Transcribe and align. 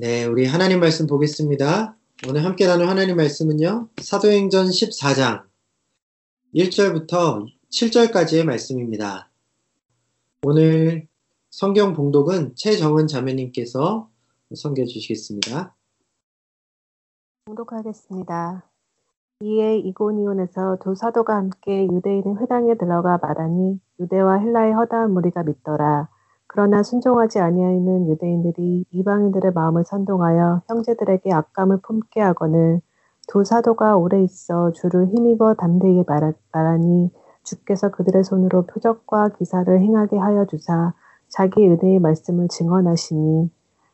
네, 0.00 0.26
우리 0.26 0.46
하나님 0.46 0.78
말씀 0.78 1.08
보겠습니다. 1.08 1.96
오늘 2.28 2.44
함께 2.44 2.68
나눌 2.68 2.86
하나님 2.86 3.16
말씀은요, 3.16 3.88
사도행전 4.00 4.66
14장 4.66 5.42
1절부터 6.54 7.44
7절까지의 7.68 8.44
말씀입니다. 8.44 9.28
오늘 10.44 11.08
성경 11.50 11.94
봉독은 11.94 12.54
최정은 12.54 13.08
자매님께서 13.08 14.08
선교해 14.54 14.86
주시겠습니다. 14.86 15.74
봉독하겠습니다. 17.46 18.70
이에 19.40 19.78
이고니온에서 19.78 20.78
두 20.80 20.94
사도가 20.94 21.34
함께 21.34 21.86
유대인의 21.86 22.36
회당에 22.40 22.76
들어가 22.76 23.18
말하니 23.20 23.80
유대와 23.98 24.38
헬라의 24.38 24.74
허다한 24.74 25.12
무리가 25.12 25.42
믿더라. 25.42 26.08
그러나 26.48 26.82
순종하지 26.82 27.38
아니하는 27.38 28.08
유대인들이 28.08 28.86
이방인들의 28.90 29.52
마음을 29.52 29.84
선동하여 29.84 30.62
형제들에게 30.66 31.32
악감을 31.32 31.80
품게 31.82 32.20
하거늘 32.20 32.80
두 33.28 33.44
사도가 33.44 33.96
오래 33.96 34.22
있어 34.22 34.72
주를 34.72 35.06
힘입어 35.08 35.54
담대히 35.54 36.02
말하니 36.52 37.10
주께서 37.44 37.90
그들의 37.90 38.24
손으로 38.24 38.62
표적과 38.66 39.28
기사를 39.38 39.80
행하게 39.80 40.16
하여 40.16 40.46
주사 40.46 40.94
자기 41.28 41.68
은혜의 41.68 41.98
말씀을 42.00 42.48
증언하시니 42.48 43.50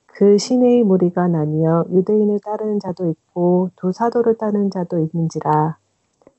그 0.07 0.39
시내의 0.39 0.84
무리가 0.84 1.27
나뉘어 1.27 1.87
유대인을 1.91 2.39
따르는 2.45 2.79
자도 2.79 3.11
있고 3.11 3.71
두 3.75 3.91
사도를 3.91 4.39
따르는 4.39 4.71
자도 4.71 5.01
있는지라. 5.01 5.77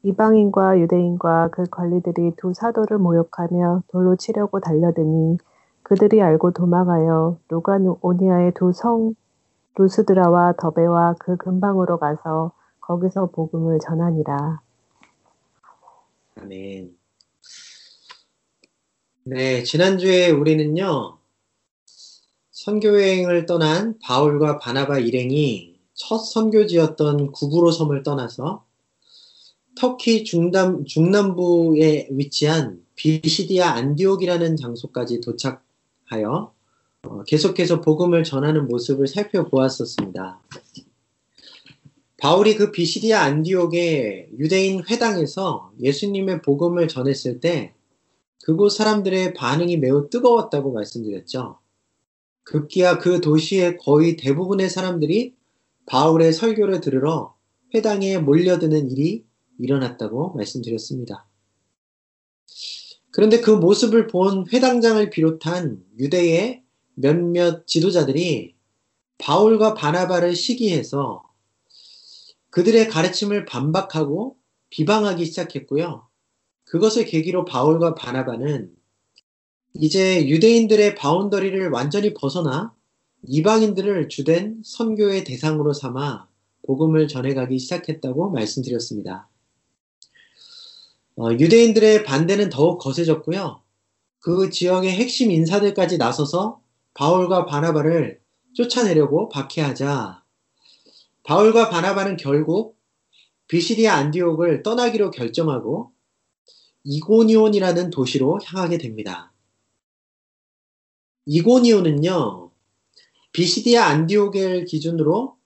이방인과 0.04 0.80
유대인과 0.80 1.50
그 1.52 1.66
관리들이 1.70 2.36
두 2.38 2.54
사도를 2.54 3.00
모욕하며 3.00 3.84
돌로 3.90 4.16
치려고 4.16 4.62
달려드니 4.62 5.38
그들이 5.86 6.22
알고 6.22 6.52
도망하여 6.52 7.38
루가오니아의 7.50 8.54
두 8.56 8.72
성 8.74 9.14
루스드라와 9.78 10.54
더베와 10.60 11.16
그 11.20 11.38
근방으로 11.38 12.00
가서 12.00 12.54
거기서 12.80 13.28
복음을 13.32 13.78
전하니라. 13.80 14.62
아멘. 16.38 16.96
네, 19.26 19.64
지난주에 19.64 20.32
우리는요, 20.32 21.18
선교 22.52 22.88
여행을 22.90 23.46
떠난 23.46 24.00
바울과 24.00 24.60
바나바 24.60 25.00
일행이 25.00 25.78
첫 25.94 26.20
선교지였던 26.20 27.32
구브로 27.32 27.72
섬을 27.72 28.04
떠나서 28.04 28.66
터키 29.76 30.24
중남, 30.24 30.86
중남부에 30.86 32.08
위치한 32.12 32.86
비시디아 32.96 33.72
안디옥이라는 33.72 34.56
장소까지 34.56 35.20
도착 35.20 35.65
하여 36.06 36.54
어, 37.04 37.24
계속해서 37.24 37.82
복음을 37.82 38.24
전하는 38.24 38.68
모습을 38.68 39.08
살펴보았었습니다. 39.08 40.42
바울이 42.18 42.56
그 42.56 42.72
비시디아 42.72 43.22
안디옥의 43.22 44.30
유대인 44.40 44.84
회당에서 44.90 45.72
예수님의 45.80 46.42
복음을 46.42 46.88
전했을 46.88 47.40
때 47.40 47.74
그곳 48.44 48.70
사람들의 48.70 49.34
반응이 49.34 49.78
매우 49.78 50.10
뜨거웠다고 50.10 50.72
말씀드렸죠. 50.72 51.60
급기야 52.44 53.00
그 53.00 53.22
도시의 53.22 53.78
거의 53.78 54.16
대부분의 54.16 54.70
사람들이 54.70 55.36
바울의 55.88 56.34
설교를 56.34 56.80
들으러 56.80 57.36
회당에 57.74 58.18
몰려드는 58.18 58.92
일이 58.92 59.26
일어났다고 59.60 60.34
말씀드렸습니다. 60.34 61.28
그런데 63.16 63.40
그 63.40 63.50
모습을 63.50 64.08
본 64.08 64.46
회당장을 64.52 65.10
비롯한 65.10 65.82
유대의 65.98 66.64
몇몇 66.96 67.66
지도자들이 67.66 68.56
바울과 69.20 69.74
바나바를 69.74 70.36
시기해서 70.36 71.24
그들의 72.50 72.90
가르침을 72.90 73.46
반박하고 73.46 74.36
비방하기 74.70 75.24
시작했고요. 75.28 76.06
그것을 76.66 77.06
계기로 77.06 77.46
바울과 77.46 77.96
바나바는 77.96 78.74
이제 79.76 80.28
유대인들의 80.28 80.96
바운더리를 80.96 81.70
완전히 81.70 82.14
벗어나 82.14 82.74
이방인들을 83.24 84.10
주된 84.10 84.62
선교의 84.66 85.24
대상으로 85.24 85.72
삼아 85.72 86.28
복음을 86.64 87.08
전해가기 87.08 87.60
시작했다고 87.60 88.32
말씀드렸습니다. 88.32 89.30
어, 91.18 91.32
유대인들의 91.32 92.04
반대는 92.04 92.50
더욱 92.50 92.80
거세졌고요. 92.80 93.62
그 94.20 94.50
지역의 94.50 94.92
핵심 94.92 95.32
인사들까지 95.32 95.98
나서서 95.98 96.60
바울과 96.94 97.46
바나바를 97.46 98.20
쫓아내려고 98.54 99.30
박해하자 99.30 100.24
바울과 101.24 101.70
바나바는 101.70 102.18
결국 102.18 102.78
비시디아 103.48 103.94
안디옥을 103.96 104.64
떠나기로 104.64 105.12
결정하고 105.12 105.92
이고니온이라는 106.84 107.90
도시로 107.90 108.40
향하게 108.44 108.78
됩니다. 108.78 109.32
이고니온은요, 111.26 112.52
비시디아 113.32 113.86
안디오겔 113.86 114.66
기준으로 114.66 115.38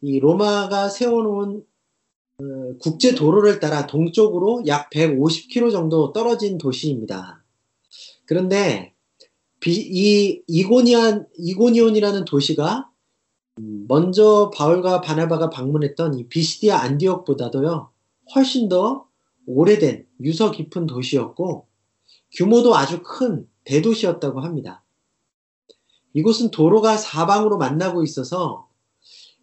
이 0.00 0.18
로마가 0.20 0.88
세워놓은 0.88 1.58
어, 1.58 1.69
국제 2.78 3.14
도로를 3.14 3.60
따라 3.60 3.86
동쪽으로 3.86 4.62
약 4.66 4.90
150km 4.90 5.72
정도 5.72 6.12
떨어진 6.12 6.58
도시입니다. 6.58 7.42
그런데 8.26 8.94
비, 9.60 9.72
이 9.74 10.42
이고니안 10.46 11.26
이고니온이라는 11.36 12.24
도시가 12.24 12.88
먼저 13.88 14.50
바울과 14.54 15.02
바나바가 15.02 15.50
방문했던 15.50 16.14
이 16.14 16.28
비시디아 16.28 16.78
안디옥보다도요 16.78 17.90
훨씬 18.34 18.68
더 18.68 19.06
오래된 19.46 20.06
유서 20.22 20.50
깊은 20.50 20.86
도시였고 20.86 21.66
규모도 22.32 22.74
아주 22.76 23.02
큰 23.02 23.46
대도시였다고 23.64 24.40
합니다. 24.40 24.84
이곳은 26.14 26.50
도로가 26.50 26.96
사방으로 26.96 27.58
만나고 27.58 28.02
있어서 28.02 28.69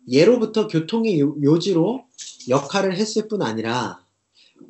예로부터 0.07 0.67
교통의 0.67 1.19
요지로 1.19 2.05
역할을 2.49 2.95
했을 2.97 3.27
뿐 3.27 3.41
아니라 3.41 4.03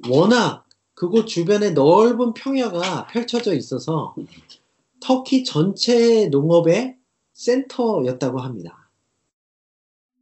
워낙 0.09 0.65
그곳 0.93 1.27
주변에 1.27 1.71
넓은 1.71 2.33
평야가 2.33 3.07
펼쳐져 3.07 3.53
있어서 3.53 4.15
터키 4.99 5.43
전체 5.43 6.27
농업의 6.27 6.97
센터였다고 7.33 8.39
합니다. 8.39 8.89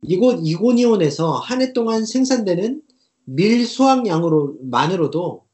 이곳 0.01 0.39
이고니온에서 0.43 1.33
한 1.39 1.61
해 1.61 1.73
동안 1.73 2.05
생산되는 2.05 2.81
밀 3.25 3.65
수확량으로만으로도 3.65 5.45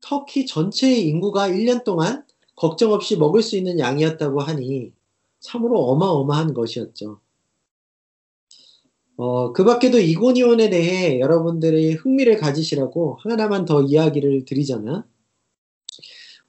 터키 0.00 0.46
전체의 0.46 1.06
인구가 1.06 1.48
1년 1.48 1.84
동안 1.84 2.24
걱정 2.56 2.92
없이 2.92 3.16
먹을 3.16 3.42
수 3.42 3.56
있는 3.56 3.78
양이었다고 3.78 4.40
하니 4.40 4.92
참으로 5.40 5.80
어마어마한 5.86 6.54
것이었죠. 6.54 7.20
어, 9.20 9.52
그 9.52 9.64
밖에도 9.64 9.98
이고니온에 9.98 10.70
대해 10.70 11.20
여러분들의 11.20 11.92
흥미를 11.92 12.38
가지시라고 12.38 13.18
하나만 13.20 13.66
더 13.66 13.82
이야기를 13.82 14.46
드리자면, 14.46 15.04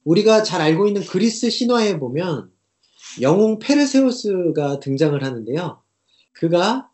우리가 0.04 0.42
잘 0.42 0.62
알고 0.62 0.86
있는 0.86 1.02
그리스 1.02 1.50
신화에 1.50 1.98
보면 1.98 2.50
영웅 3.20 3.58
페르세우스가 3.58 4.80
등장을 4.80 5.22
하는데요. 5.22 5.82
그가 6.32 6.88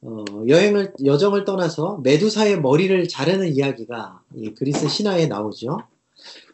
어, 0.00 0.24
여행을 0.48 0.94
여정을 1.04 1.44
떠나서 1.44 2.00
메두사의 2.02 2.60
머리를 2.60 3.06
자르는 3.06 3.54
이야기가 3.54 4.24
그리스 4.56 4.88
신화에 4.88 5.28
나오죠. 5.28 5.78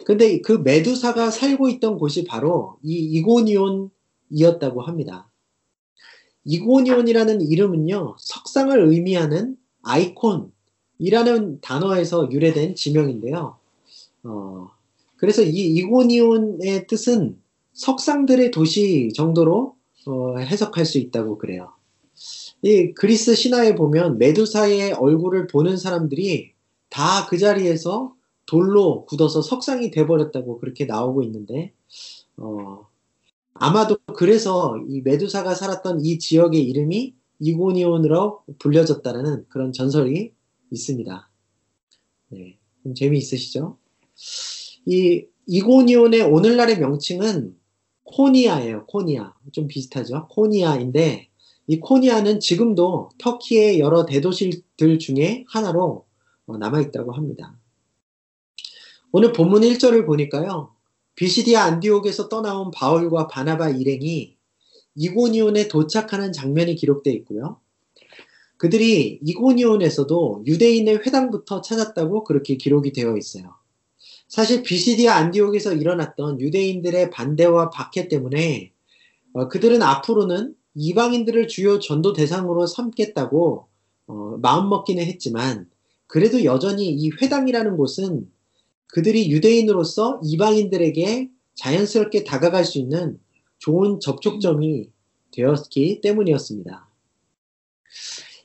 근데 0.04 0.42
그 0.42 0.52
메두사가 0.52 1.30
살고 1.30 1.70
있던 1.70 1.96
곳이 1.96 2.24
바로 2.24 2.76
이 2.82 2.96
이고니온이었다고 2.98 4.82
합니다. 4.82 5.27
이고니온이라는 6.48 7.42
이름은요, 7.42 8.16
석상을 8.18 8.80
의미하는 8.90 9.56
아이콘이라는 9.82 11.60
단어에서 11.60 12.30
유래된 12.32 12.74
지명인데요. 12.74 13.56
어, 14.24 14.70
그래서 15.16 15.42
이 15.42 15.66
이고니온의 15.76 16.86
뜻은 16.86 17.38
석상들의 17.74 18.50
도시 18.50 19.10
정도로 19.14 19.76
어, 20.06 20.38
해석할 20.38 20.86
수 20.86 20.98
있다고 20.98 21.38
그래요. 21.38 21.72
이 22.62 22.92
그리스 22.94 23.34
신화에 23.34 23.74
보면 23.76 24.18
메두사의 24.18 24.94
얼굴을 24.94 25.46
보는 25.48 25.76
사람들이 25.76 26.52
다 26.88 27.26
그 27.28 27.36
자리에서 27.36 28.14
돌로 28.46 29.04
굳어서 29.04 29.42
석상이 29.42 29.90
돼버렸다고 29.90 30.58
그렇게 30.58 30.86
나오고 30.86 31.22
있는데, 31.24 31.72
어, 32.38 32.87
아마도 33.60 33.98
그래서 34.14 34.76
이 34.88 35.00
메두사가 35.02 35.54
살았던 35.54 36.04
이 36.04 36.18
지역의 36.18 36.62
이름이 36.62 37.14
이고니온으로 37.40 38.44
불려졌다는 38.58 39.46
그런 39.48 39.72
전설이 39.72 40.32
있습니다. 40.70 41.30
네, 42.30 42.58
좀 42.82 42.94
재미있으시죠? 42.94 43.78
이 44.86 45.24
이고니온의 45.46 46.22
오늘날의 46.22 46.78
명칭은 46.78 47.56
코니아예요. 48.04 48.86
코니아. 48.86 49.34
좀 49.52 49.66
비슷하죠? 49.66 50.28
코니아인데 50.28 51.28
이 51.66 51.80
코니아는 51.80 52.40
지금도 52.40 53.10
터키의 53.18 53.78
여러 53.78 54.06
대도시들 54.06 54.98
중에 54.98 55.44
하나로 55.48 56.06
어, 56.46 56.56
남아있다고 56.56 57.12
합니다. 57.12 57.58
오늘 59.12 59.32
본문 59.32 59.62
1절을 59.62 60.06
보니까요. 60.06 60.74
비시디아 61.18 61.64
안디옥에서 61.64 62.28
떠나온 62.28 62.70
바울과 62.70 63.26
바나바 63.26 63.70
일행이 63.70 64.36
이고니온에 64.94 65.66
도착하는 65.66 66.32
장면이 66.32 66.76
기록되어 66.76 67.12
있고요. 67.14 67.58
그들이 68.56 69.18
이고니온에서도 69.24 70.44
유대인의 70.46 70.98
회당부터 70.98 71.60
찾았다고 71.60 72.22
그렇게 72.22 72.56
기록이 72.56 72.92
되어 72.92 73.16
있어요. 73.16 73.56
사실 74.28 74.62
비시디아 74.62 75.16
안디옥에서 75.16 75.74
일어났던 75.74 76.40
유대인들의 76.40 77.10
반대와 77.10 77.70
박해 77.70 78.06
때문에 78.06 78.70
어, 79.32 79.48
그들은 79.48 79.82
앞으로는 79.82 80.54
이방인들을 80.76 81.48
주요 81.48 81.80
전도 81.80 82.12
대상으로 82.12 82.68
삼겠다고 82.68 83.66
어, 84.06 84.14
마음먹기는 84.40 85.04
했지만 85.04 85.68
그래도 86.06 86.44
여전히 86.44 86.90
이 86.90 87.10
회당이라는 87.10 87.76
곳은 87.76 88.30
그들이 88.88 89.30
유대인으로서 89.30 90.20
이방인들에게 90.24 91.30
자연스럽게 91.54 92.24
다가갈 92.24 92.64
수 92.64 92.78
있는 92.78 93.18
좋은 93.58 94.00
접촉점이 94.00 94.90
되었기 95.32 96.00
때문이었습니다. 96.00 96.88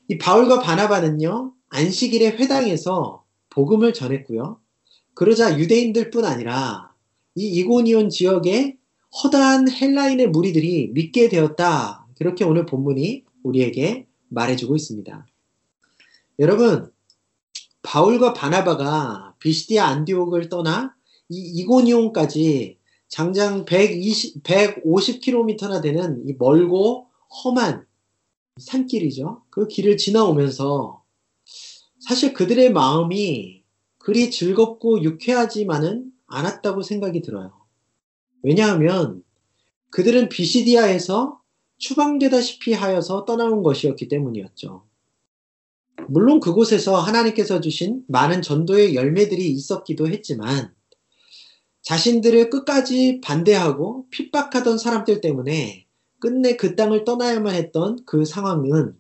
이 0.10 0.18
바울과 0.18 0.60
바나바는요, 0.60 1.54
안식일의 1.70 2.38
회당에서 2.38 3.24
복음을 3.50 3.94
전했고요. 3.94 4.60
그러자 5.14 5.60
유대인들 5.60 6.10
뿐 6.10 6.26
아니라 6.26 6.92
이 7.36 7.48
이고니온 7.48 8.10
지역에 8.10 8.78
허다한 9.24 9.70
헬라인의 9.70 10.30
무리들이 10.30 10.90
믿게 10.94 11.30
되었다. 11.30 12.08
그렇게 12.18 12.44
오늘 12.44 12.66
본문이 12.66 13.24
우리에게 13.44 14.08
말해주고 14.30 14.76
있습니다. 14.76 15.26
여러분, 16.40 16.92
바울과 17.84 18.34
바나바가 18.34 19.33
비시디아 19.44 19.88
안디옥을 19.88 20.48
떠나 20.48 20.96
이 21.28 21.38
이고니온까지 21.38 22.80
장장 23.10 23.66
120, 23.66 24.42
150km나 24.42 25.82
되는 25.82 26.24
이 26.26 26.34
멀고 26.40 27.10
험한 27.44 27.86
산길이죠. 28.58 29.44
그 29.50 29.68
길을 29.68 29.98
지나오면서 29.98 31.04
사실 32.00 32.34
그들의 32.34 32.72
마음이 32.72 33.64
그리 33.98 34.32
즐겁고 34.32 35.04
유쾌하지만은 35.04 36.12
않았다고 36.28 36.82
생각이 36.82 37.22
들어요. 37.22 37.52
왜냐하면 38.44 39.24
그들은 39.90 40.30
비시디아에서 40.30 41.40
추방되다시피 41.78 42.74
하여서 42.74 43.26
떠나온 43.26 43.62
것이었기 43.62 44.08
때문이었죠. 44.08 44.86
물론 46.08 46.40
그곳에서 46.40 47.00
하나님께서 47.00 47.62
주신 47.62 48.04
많은 48.08 48.42
전도의 48.42 48.96
열매들이 48.96 49.50
있었기도 49.52 50.08
했지만 50.08 50.74
자신들을 51.82 52.50
끝까지 52.50 53.20
반대하고 53.22 54.08
핍박하던 54.10 54.78
사람들 54.78 55.22
때문에 55.22 55.86
끝내 56.20 56.56
그 56.56 56.76
땅을 56.76 57.04
떠나야만 57.04 57.54
했던 57.54 58.00
그 58.06 58.26
상황은 58.26 58.98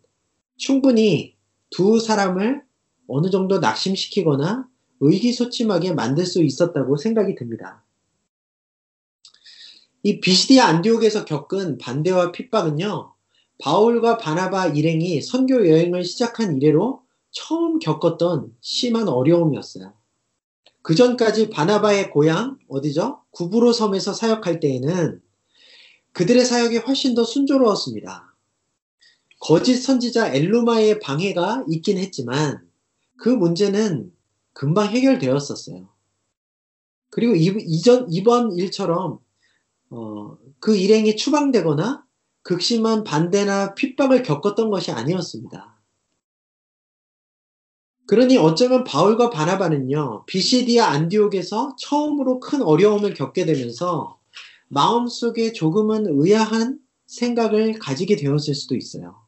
충분히 0.57 1.35
두 1.69 1.99
사람을 1.99 2.61
어느 3.07 3.29
정도 3.29 3.59
낙심시키거나 3.59 4.67
의기소침하게 4.99 5.93
만들 5.93 6.25
수 6.25 6.43
있었다고 6.43 6.97
생각이 6.97 7.35
듭니다. 7.35 7.83
이 10.03 10.19
비시디아 10.19 10.65
안디옥에서 10.65 11.23
겪은 11.23 11.77
반대와 11.77 12.33
핍박은요, 12.33 13.12
바울과 13.59 14.17
바나바 14.17 14.67
일행이 14.67 15.21
선교 15.21 15.67
여행을 15.67 16.03
시작한 16.03 16.57
이래로 16.57 17.01
처음 17.31 17.79
겪었던 17.79 18.55
심한 18.61 19.07
어려움이었어요. 19.07 19.93
그 20.81 20.95
전까지 20.95 21.49
바나바의 21.49 22.11
고향, 22.11 22.57
어디죠? 22.67 23.21
구브로 23.31 23.71
섬에서 23.71 24.13
사역할 24.13 24.59
때에는 24.59 25.21
그들의 26.11 26.45
사역이 26.45 26.77
훨씬 26.77 27.15
더 27.15 27.23
순조로웠습니다. 27.23 28.35
거짓 29.39 29.77
선지자 29.77 30.33
엘루마의 30.33 30.99
방해가 30.99 31.65
있긴 31.69 31.97
했지만 31.97 32.67
그 33.17 33.29
문제는 33.29 34.11
금방 34.53 34.89
해결되었었어요. 34.89 35.89
그리고 37.09 37.35
이 37.35 37.81
전, 37.81 38.07
이번 38.09 38.53
일처럼 38.53 39.19
어, 39.89 40.37
그 40.59 40.75
일행이 40.75 41.15
추방되거나 41.15 42.02
극심한 42.43 43.03
반대나 43.03 43.73
핍박을 43.73 44.23
겪었던 44.23 44.69
것이 44.69 44.91
아니었습니다. 44.91 45.73
그러니 48.05 48.37
어쩌면 48.37 48.83
바울과 48.83 49.29
바나바는요, 49.29 50.25
비시디아 50.25 50.87
안디옥에서 50.87 51.77
처음으로 51.79 52.41
큰 52.41 52.61
어려움을 52.61 53.13
겪게 53.13 53.45
되면서 53.45 54.19
마음속에 54.67 55.53
조금은 55.53 56.05
의아한 56.09 56.79
생각을 57.05 57.79
가지게 57.79 58.17
되었을 58.17 58.53
수도 58.55 58.75
있어요. 58.75 59.23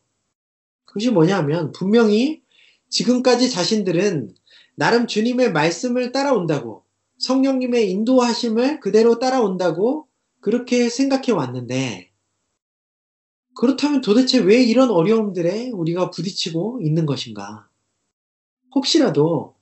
그것이 0.86 1.12
뭐냐면 1.12 1.72
분명히 1.72 2.42
지금까지 2.90 3.50
자신들은 3.50 4.36
나름 4.76 5.08
주님의 5.08 5.54
말씀을 5.54 6.12
따라온다고 6.12 6.84
성령님의 7.20 7.90
인도하심을 7.92 8.82
그대로 8.82 9.20
따라온다고 9.20 10.08
그렇게 10.42 10.90
생각해 10.90 11.32
왔는데 11.32 12.12
그렇다면 13.56 14.02
도대체 14.02 14.40
왜 14.40 14.62
이런 14.64 14.90
어려움들에 14.90 15.70
우리가 15.72 16.10
부딪히고 16.12 16.80
있는 16.82 17.06
것인가? 17.06 17.68
혹시라도 18.74 19.56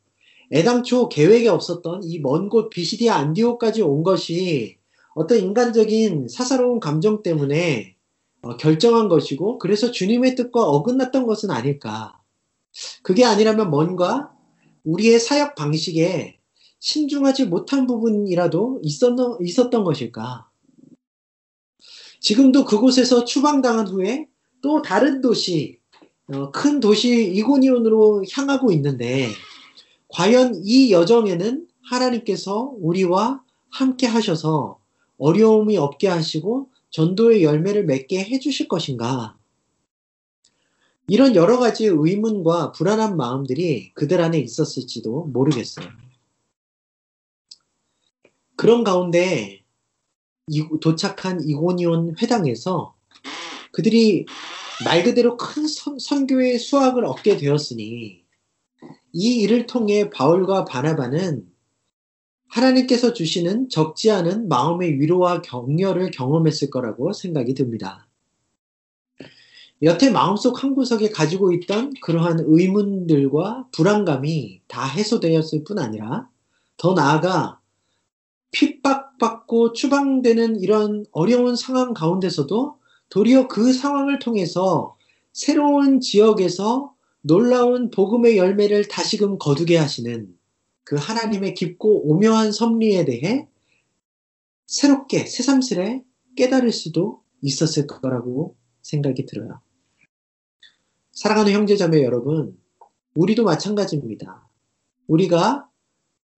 애당초 0.51 1.09
계획에 1.09 1.47
없었던 1.47 2.01
이 2.03 2.19
먼 2.19 2.49
곳 2.49 2.69
비시디아 2.69 3.15
안디오까지 3.15 3.81
온 3.83 4.03
것이 4.03 4.77
어떤 5.15 5.37
인간적인 5.39 6.27
사사로운 6.27 6.79
감정 6.79 7.21
때문에 7.23 7.95
어, 8.41 8.57
결정한 8.57 9.07
것이고 9.09 9.57
그래서 9.59 9.91
주님의 9.91 10.35
뜻과 10.35 10.63
어긋났던 10.63 11.25
것은 11.27 11.51
아닐까. 11.51 12.19
그게 13.03 13.23
아니라면 13.25 13.69
뭔가 13.69 14.31
우리의 14.83 15.19
사역 15.19 15.55
방식에 15.55 16.39
신중하지 16.79 17.45
못한 17.45 17.87
부분이라도 17.87 18.81
있었던, 18.83 19.37
있었던 19.41 19.83
것일까? 19.83 20.49
지금도 22.23 22.63
그곳에서 22.63 23.25
추방당한 23.25 23.85
후에 23.85 24.27
또 24.61 24.81
다른 24.81 25.19
도시, 25.19 25.79
어, 26.27 26.51
큰 26.51 26.79
도시 26.79 27.33
이고니온으로 27.33 28.23
향하고 28.31 28.71
있는데, 28.71 29.27
과연 30.07 30.61
이 30.63 30.91
여정에는 30.93 31.67
하나님께서 31.83 32.73
우리와 32.79 33.43
함께 33.69 34.07
하셔서 34.07 34.79
어려움이 35.17 35.75
없게 35.77 36.07
하시고 36.07 36.69
전도의 36.91 37.43
열매를 37.43 37.85
맺게 37.85 38.23
해주실 38.23 38.69
것인가? 38.69 39.37
이런 41.07 41.35
여러 41.35 41.59
가지 41.59 41.87
의문과 41.87 42.71
불안한 42.71 43.17
마음들이 43.17 43.93
그들 43.95 44.21
안에 44.21 44.39
있었을지도 44.39 45.25
모르겠어요. 45.25 45.87
그런 48.55 48.85
가운데 48.85 49.62
도착한 50.81 51.41
이고니온 51.41 52.15
회당에서 52.21 52.95
그들이 53.71 54.25
말 54.83 55.03
그대로 55.03 55.37
큰 55.37 55.67
선, 55.67 55.97
선교의 55.99 56.59
수확을 56.59 57.05
얻게 57.05 57.37
되었으니 57.37 58.23
이 59.13 59.35
일을 59.41 59.65
통해 59.67 60.09
바울과 60.09 60.65
바나바는 60.65 61.47
하나님께서 62.49 63.13
주시는 63.13 63.69
적지 63.69 64.11
않은 64.11 64.47
마음의 64.47 64.99
위로와 64.99 65.41
격려를 65.41 66.11
경험했을 66.11 66.69
거라고 66.69 67.13
생각이 67.13 67.53
듭니다. 67.53 68.07
여태 69.81 70.11
마음속 70.11 70.63
한 70.63 70.75
구석에 70.75 71.09
가지고 71.09 71.51
있던 71.53 71.93
그러한 72.01 72.43
의문들과 72.45 73.67
불안감이 73.71 74.61
다 74.67 74.85
해소되었을 74.85 75.63
뿐 75.63 75.79
아니라 75.79 76.29
더 76.77 76.93
나아가 76.93 77.59
핍박받고 78.53 79.73
추방되는 79.73 80.61
이런 80.61 81.05
어려운 81.11 81.55
상황 81.55 81.93
가운데서도 81.93 82.79
도리어 83.09 83.47
그 83.47 83.73
상황을 83.73 84.19
통해서 84.19 84.95
새로운 85.33 85.99
지역에서 85.99 86.93
놀라운 87.21 87.89
복음의 87.89 88.37
열매를 88.37 88.87
다시금 88.87 89.37
거두게 89.37 89.77
하시는 89.77 90.33
그 90.83 90.95
하나님의 90.95 91.53
깊고 91.53 92.09
오묘한 92.09 92.51
섭리에 92.51 93.05
대해 93.05 93.47
새롭게 94.67 95.25
새삼스레 95.25 96.03
깨달을 96.35 96.71
수도 96.71 97.21
있었을 97.41 97.87
거라고 97.87 98.55
생각이 98.81 99.25
들어요. 99.25 99.61
사랑하는 101.11 101.53
형제자매 101.53 102.03
여러분, 102.03 102.57
우리도 103.15 103.43
마찬가지입니다. 103.43 104.47
우리가 105.07 105.69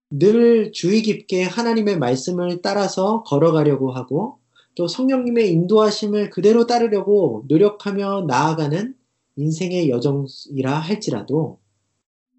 늘 0.09 0.71
주의 0.71 1.01
깊게 1.01 1.43
하나님의 1.43 1.97
말씀을 1.97 2.61
따라서 2.61 3.23
걸어가려고 3.23 3.91
하고 3.91 4.39
또 4.75 4.87
성령님의 4.87 5.51
인도하심을 5.51 6.29
그대로 6.29 6.67
따르려고 6.67 7.43
노력하며 7.47 8.25
나아가는 8.27 8.95
인생의 9.37 9.89
여정이라 9.89 10.77
할지라도 10.77 11.59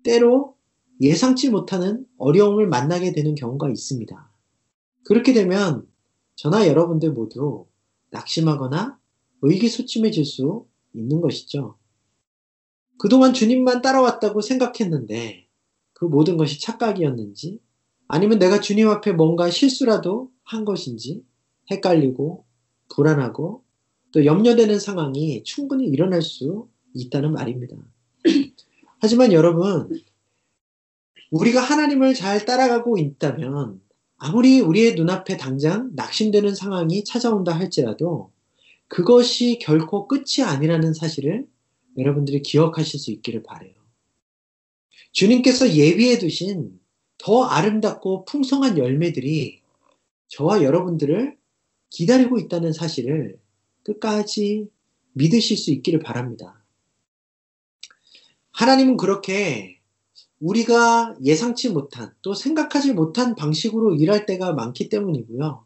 때로 0.02 0.54
예상치 1.00 1.50
못하는 1.50 2.06
어려움을 2.18 2.68
만나게 2.68 3.12
되는 3.12 3.34
경우가 3.34 3.68
있습니다. 3.68 4.30
그렇게 5.04 5.32
되면 5.32 5.86
저나 6.36 6.66
여러분들 6.68 7.12
모두 7.12 7.66
낙심하거나 8.10 8.98
의기소침해질 9.42 10.24
수 10.24 10.66
있는 10.94 11.20
것이죠. 11.20 11.76
그동안 12.98 13.34
주님만 13.34 13.82
따라왔다고 13.82 14.40
생각했는데 14.40 15.45
그 15.96 16.04
모든 16.04 16.36
것이 16.36 16.60
착각이었는지 16.60 17.58
아니면 18.06 18.38
내가 18.38 18.60
주님 18.60 18.88
앞에 18.88 19.12
뭔가 19.12 19.48
실수라도 19.48 20.30
한 20.44 20.66
것인지 20.66 21.24
헷갈리고 21.70 22.44
불안하고 22.90 23.64
또 24.12 24.24
염려되는 24.26 24.78
상황이 24.78 25.42
충분히 25.42 25.86
일어날 25.86 26.20
수 26.20 26.68
있다는 26.92 27.32
말입니다. 27.32 27.76
하지만 29.00 29.32
여러분, 29.32 30.02
우리가 31.30 31.62
하나님을 31.62 32.12
잘 32.12 32.44
따라가고 32.44 32.98
있다면 32.98 33.80
아무리 34.18 34.60
우리의 34.60 34.96
눈앞에 34.96 35.38
당장 35.38 35.92
낙심되는 35.94 36.54
상황이 36.54 37.04
찾아온다 37.04 37.52
할지라도 37.52 38.32
그것이 38.88 39.58
결코 39.62 40.06
끝이 40.08 40.44
아니라는 40.44 40.92
사실을 40.92 41.46
여러분들이 41.96 42.42
기억하실 42.42 43.00
수 43.00 43.10
있기를 43.12 43.42
바래요. 43.42 43.75
주님께서 45.16 45.72
예비해 45.72 46.18
두신 46.18 46.78
더 47.16 47.44
아름답고 47.44 48.26
풍성한 48.26 48.76
열매들이 48.76 49.62
저와 50.28 50.62
여러분들을 50.62 51.38
기다리고 51.88 52.38
있다는 52.38 52.74
사실을 52.74 53.38
끝까지 53.82 54.68
믿으실 55.14 55.56
수 55.56 55.70
있기를 55.70 56.00
바랍니다. 56.00 56.62
하나님은 58.50 58.98
그렇게 58.98 59.80
우리가 60.38 61.16
예상치 61.24 61.70
못한 61.70 62.12
또 62.20 62.34
생각하지 62.34 62.92
못한 62.92 63.34
방식으로 63.34 63.94
일할 63.94 64.26
때가 64.26 64.52
많기 64.52 64.90
때문이고요. 64.90 65.64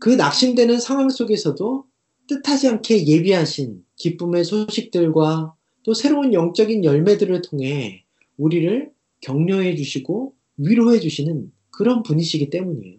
그 0.00 0.08
낙심되는 0.08 0.80
상황 0.80 1.10
속에서도 1.10 1.84
뜻하지 2.28 2.68
않게 2.68 3.06
예비하신 3.08 3.84
기쁨의 3.96 4.46
소식들과 4.46 5.54
또 5.82 5.92
새로운 5.92 6.32
영적인 6.32 6.84
열매들을 6.86 7.42
통해 7.42 8.06
우리를 8.38 8.90
격려해 9.20 9.76
주시고 9.76 10.34
위로해 10.56 11.00
주시는 11.00 11.52
그런 11.70 12.02
분이시기 12.02 12.50
때문이에요. 12.50 12.98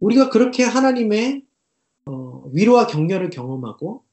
우리가 0.00 0.30
그렇게 0.30 0.64
하나님의 0.64 1.44
어, 2.06 2.50
위로와 2.52 2.86
격려를 2.86 3.30
경험하고 3.30 4.04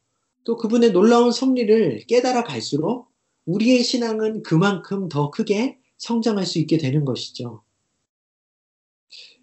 또 0.43 0.57
그분의 0.57 0.91
놀라운 0.91 1.31
섭리를 1.31 2.05
깨달아 2.07 2.43
갈수록 2.43 3.07
우리의 3.45 3.83
신앙은 3.83 4.43
그만큼 4.43 5.09
더 5.09 5.31
크게 5.31 5.77
성장할 5.97 6.45
수 6.45 6.59
있게 6.59 6.77
되는 6.77 7.05
것이죠. 7.05 7.63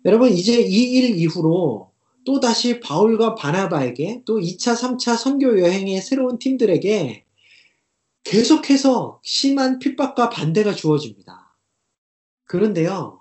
여러분, 0.05 0.31
이제 0.33 0.61
이 0.61 0.97
일 0.97 1.17
이후로 1.17 1.93
또다시 2.25 2.81
바울과 2.81 3.35
바나바에게 3.35 4.23
또 4.25 4.38
2차, 4.38 4.75
3차 4.76 5.17
선교 5.17 5.61
여행의 5.61 6.00
새로운 6.02 6.38
팀들에게 6.38 7.22
계속해서 8.25 9.21
심한 9.23 9.79
핍박과 9.79 10.31
반대가 10.31 10.75
주어집니다. 10.75 11.57
그런데요, 12.45 13.21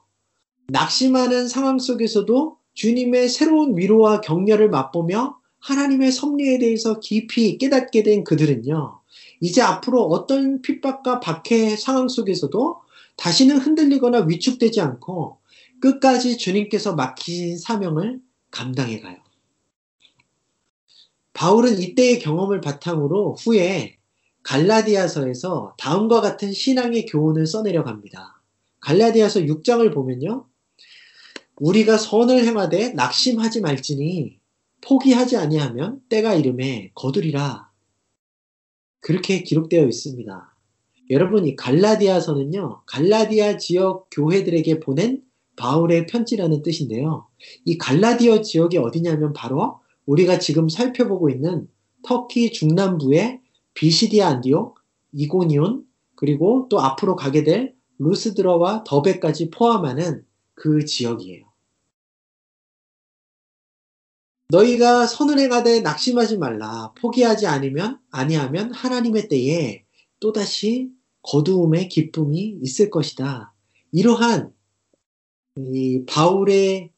낙심하는 0.68 1.48
상황 1.48 1.80
속에서도 1.80 2.58
주님의 2.74 3.30
새로운 3.30 3.78
위로와 3.78 4.22
격려를 4.22 4.70
맛보며 4.70 5.38
하나님의 5.60 6.12
섭리에 6.12 6.60
대해서 6.60 7.00
깊이 7.00 7.58
깨닫게 7.58 8.04
된 8.04 8.24
그들은요, 8.24 9.02
이제 9.42 9.62
앞으로 9.62 10.04
어떤 10.04 10.62
핍박과 10.62 11.20
박해 11.20 11.76
상황 11.76 12.08
속에서도 12.08 12.82
다시는 13.18 13.58
흔들리거나 13.58 14.22
위축되지 14.22 14.82
않고 14.82 15.40
끝까지 15.82 16.38
주님께서 16.38 16.96
맡기신 16.96 17.58
사명을 17.58 18.22
감당해 18.50 19.00
가요. 19.00 19.18
바울은 21.34 21.80
이때의 21.80 22.20
경험을 22.20 22.62
바탕으로 22.62 23.36
후에 23.36 23.98
갈라디아서에서 24.44 25.76
다음과 25.78 26.22
같은 26.22 26.52
신앙의 26.52 27.06
교훈을 27.06 27.46
써내려 27.46 27.84
갑니다. 27.84 28.42
갈라디아서 28.80 29.42
6장을 29.42 29.94
보면요. 29.94 30.48
우리가 31.58 31.98
선을 31.98 32.46
행하되 32.46 32.90
낙심하지 32.94 33.62
말지니 33.62 34.40
포기하지 34.82 35.38
아니하면 35.38 36.02
때가 36.10 36.34
이름에 36.34 36.92
거두리라. 36.96 37.70
그렇게 39.00 39.44
기록되어 39.44 39.86
있습니다. 39.86 40.56
여러분 41.12 41.46
이 41.46 41.56
갈라디아서는요. 41.56 42.84
갈라디아 42.86 43.58
지역 43.58 44.08
교회들에게 44.12 44.80
보낸 44.80 45.22
바울의 45.56 46.08
편지라는 46.08 46.64
뜻인데요. 46.64 47.28
이 47.66 47.78
갈라디아 47.78 48.42
지역이 48.42 48.78
어디냐면 48.78 49.34
바로 49.34 49.82
우리가 50.06 50.40
지금 50.40 50.70
살펴보고 50.70 51.30
있는 51.30 51.68
터키 52.04 52.52
중남부의 52.52 53.41
비시디아 53.74 54.28
안디옥, 54.28 54.80
이고니온, 55.14 55.86
그리고 56.16 56.68
또 56.70 56.80
앞으로 56.80 57.16
가게 57.16 57.44
될 57.44 57.76
루스드러와 57.98 58.84
더베까지 58.84 59.50
포함하는 59.50 60.26
그 60.54 60.86
지역이에요. 60.86 61.52
너희가 64.50 65.08
선을 65.08 65.40
행하되 65.40 65.80
낙심하지 65.80 66.38
말라. 66.38 66.94
포기하지 66.98 67.48
않으면 67.48 68.00
아니하면 68.12 68.74
하나님의 68.74 69.30
때에 69.30 69.86
또다시 70.20 70.92
거두음의 71.24 71.88
기쁨이 71.88 72.60
있을 72.62 72.90
것이다. 72.90 73.54
이러한 73.92 74.54
이 75.58 76.04
바울의 76.06 76.92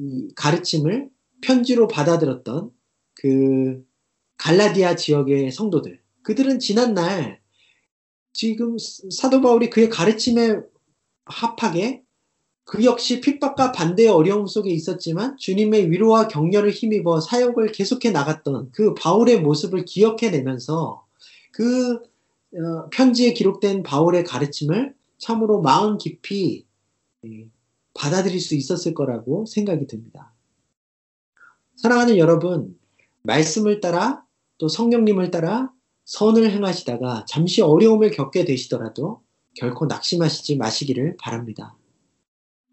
이 0.00 0.28
가르침을 0.34 1.10
편지로 1.40 1.88
받아들였던 1.88 2.70
그 3.14 3.84
갈라디아 4.36 4.96
지역의 4.96 5.52
성도들. 5.52 6.00
그들은 6.30 6.60
지난날 6.60 7.40
지금 8.32 8.76
사도 8.78 9.40
바울이 9.40 9.68
그의 9.68 9.88
가르침에 9.88 10.60
합하게 11.24 12.04
그 12.62 12.84
역시 12.84 13.20
핍박과 13.20 13.72
반대의 13.72 14.10
어려움 14.10 14.46
속에 14.46 14.70
있었지만 14.70 15.36
주님의 15.38 15.90
위로와 15.90 16.28
격려를 16.28 16.70
힘입어 16.70 17.20
사역을 17.20 17.72
계속해 17.72 18.12
나갔던 18.12 18.70
그 18.70 18.94
바울의 18.94 19.40
모습을 19.40 19.84
기억해내면서 19.84 21.04
그 21.50 21.94
어, 21.94 22.88
편지에 22.92 23.32
기록된 23.32 23.82
바울의 23.82 24.22
가르침을 24.22 24.94
참으로 25.18 25.60
마음 25.60 25.98
깊이 25.98 26.64
예, 27.26 27.48
받아들일 27.92 28.40
수 28.40 28.54
있었을 28.54 28.94
거라고 28.94 29.46
생각이 29.46 29.88
듭니다. 29.88 30.32
사랑하는 31.74 32.18
여러분, 32.18 32.78
말씀을 33.22 33.80
따라 33.80 34.24
또 34.58 34.68
성령님을 34.68 35.32
따라 35.32 35.72
선을 36.10 36.50
행하시다가 36.50 37.24
잠시 37.28 37.62
어려움을 37.62 38.10
겪게 38.10 38.44
되시더라도 38.44 39.22
결코 39.54 39.86
낙심하시지 39.86 40.56
마시기를 40.56 41.16
바랍니다. 41.18 41.76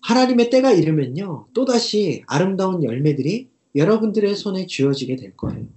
하나님의 0.01 0.49
때가 0.49 0.71
이르면요, 0.71 1.49
또다시 1.53 2.23
아름다운 2.25 2.83
열매들이 2.83 3.51
여러분들의 3.75 4.35
손에 4.35 4.65
쥐어지게 4.65 5.17
될 5.17 5.37
거예요. 5.37 5.67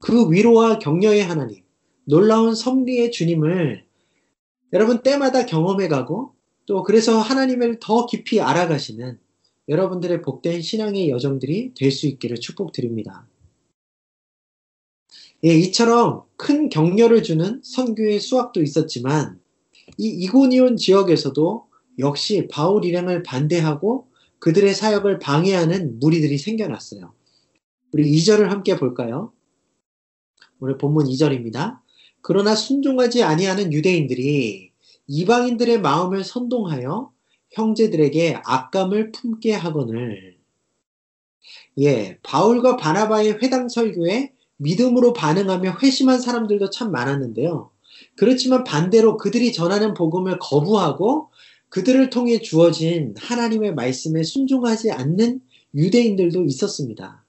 그 0.00 0.32
위로와 0.32 0.80
격려의 0.80 1.22
하나님, 1.22 1.62
놀라운 2.04 2.56
섭리의 2.56 3.12
주님을 3.12 3.84
여러분 4.72 5.02
때마다 5.04 5.46
경험해 5.46 5.86
가고 5.86 6.34
또 6.66 6.82
그래서 6.82 7.20
하나님을 7.20 7.78
더 7.78 8.06
깊이 8.06 8.40
알아가시는 8.40 9.20
여러분들의 9.68 10.22
복된 10.22 10.62
신앙의 10.62 11.10
여정들이 11.10 11.74
될 11.74 11.92
수 11.92 12.08
있기를 12.08 12.40
축복드립니다. 12.40 13.29
예, 15.44 15.54
이처럼 15.54 16.24
큰 16.36 16.68
격려를 16.68 17.22
주는 17.22 17.60
선교의 17.62 18.20
수확도 18.20 18.62
있었지만 18.62 19.40
이 19.96 20.06
이고니온 20.06 20.76
지역에서도 20.76 21.66
역시 21.98 22.48
바울 22.50 22.84
일행을 22.84 23.22
반대하고 23.22 24.08
그들의 24.38 24.74
사역을 24.74 25.18
방해하는 25.18 25.98
무리들이 25.98 26.38
생겨났어요. 26.38 27.12
우리 27.92 28.10
2절을 28.12 28.48
함께 28.48 28.76
볼까요? 28.76 29.32
오늘 30.60 30.78
본문 30.78 31.06
2절입니다. 31.06 31.80
그러나 32.22 32.54
순종하지 32.54 33.22
아니하는 33.22 33.72
유대인들이 33.72 34.72
이방인들의 35.06 35.80
마음을 35.80 36.22
선동하여 36.22 37.12
형제들에게 37.52 38.42
악감을 38.44 39.12
품게 39.12 39.52
하거늘 39.54 40.38
예, 41.78 42.18
바울과 42.22 42.76
바나바의 42.76 43.38
회당 43.42 43.68
설교에 43.68 44.32
믿음으로 44.60 45.12
반응하며 45.12 45.78
회심한 45.82 46.20
사람들도 46.20 46.70
참 46.70 46.92
많았는데요. 46.92 47.70
그렇지만 48.16 48.64
반대로 48.64 49.16
그들이 49.16 49.52
전하는 49.52 49.94
복음을 49.94 50.38
거부하고 50.38 51.30
그들을 51.70 52.10
통해 52.10 52.40
주어진 52.40 53.14
하나님의 53.18 53.74
말씀에 53.74 54.22
순종하지 54.22 54.90
않는 54.90 55.40
유대인들도 55.74 56.44
있었습니다. 56.44 57.24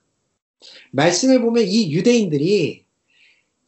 말씀을 0.91 1.41
보면 1.41 1.65
이 1.67 1.91
유대인들이 1.93 2.83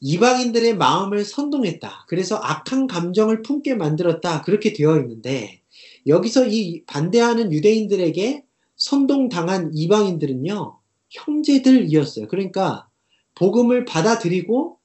이방인들의 0.02 0.76
마음을 0.76 1.24
선동했다. 1.24 2.06
그래서 2.10 2.36
악한 2.36 2.88
감정을 2.88 3.42
품게 3.42 3.76
만들었다. 3.76 4.42
그렇게 4.42 4.74
되어 4.74 4.98
있는데 5.00 5.62
여기서 6.06 6.48
이 6.48 6.84
반대하는 6.86 7.54
유대인들에게 7.54 8.44
선동당한 8.76 9.72
이방인들은요, 9.74 10.78
형제들이었어요. 11.10 12.28
그러니까 12.28 12.90
복음을 13.36 13.86
받아들이고 13.86 14.78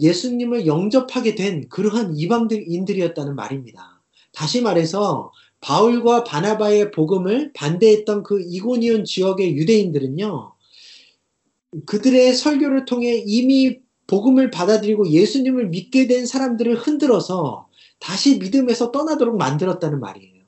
예수님을 0.00 0.66
영접하게 0.66 1.34
된 1.34 1.68
그러한 1.68 2.16
이방인들이었다는 2.16 3.34
말입니다. 3.34 4.02
다시 4.32 4.62
말해서 4.62 5.32
바울과 5.60 6.24
바나바의 6.24 6.90
복음을 6.90 7.52
반대했던 7.52 8.22
그 8.22 8.40
이고니온 8.40 9.04
지역의 9.04 9.56
유대인들은요, 9.56 10.54
그들의 11.86 12.34
설교를 12.34 12.84
통해 12.84 13.22
이미 13.24 13.78
복음을 14.06 14.50
받아들이고 14.50 15.08
예수님을 15.08 15.68
믿게 15.68 16.06
된 16.06 16.26
사람들을 16.26 16.74
흔들어서 16.76 17.68
다시 17.98 18.38
믿음에서 18.38 18.90
떠나도록 18.90 19.36
만들었다는 19.36 20.00
말이에요. 20.00 20.42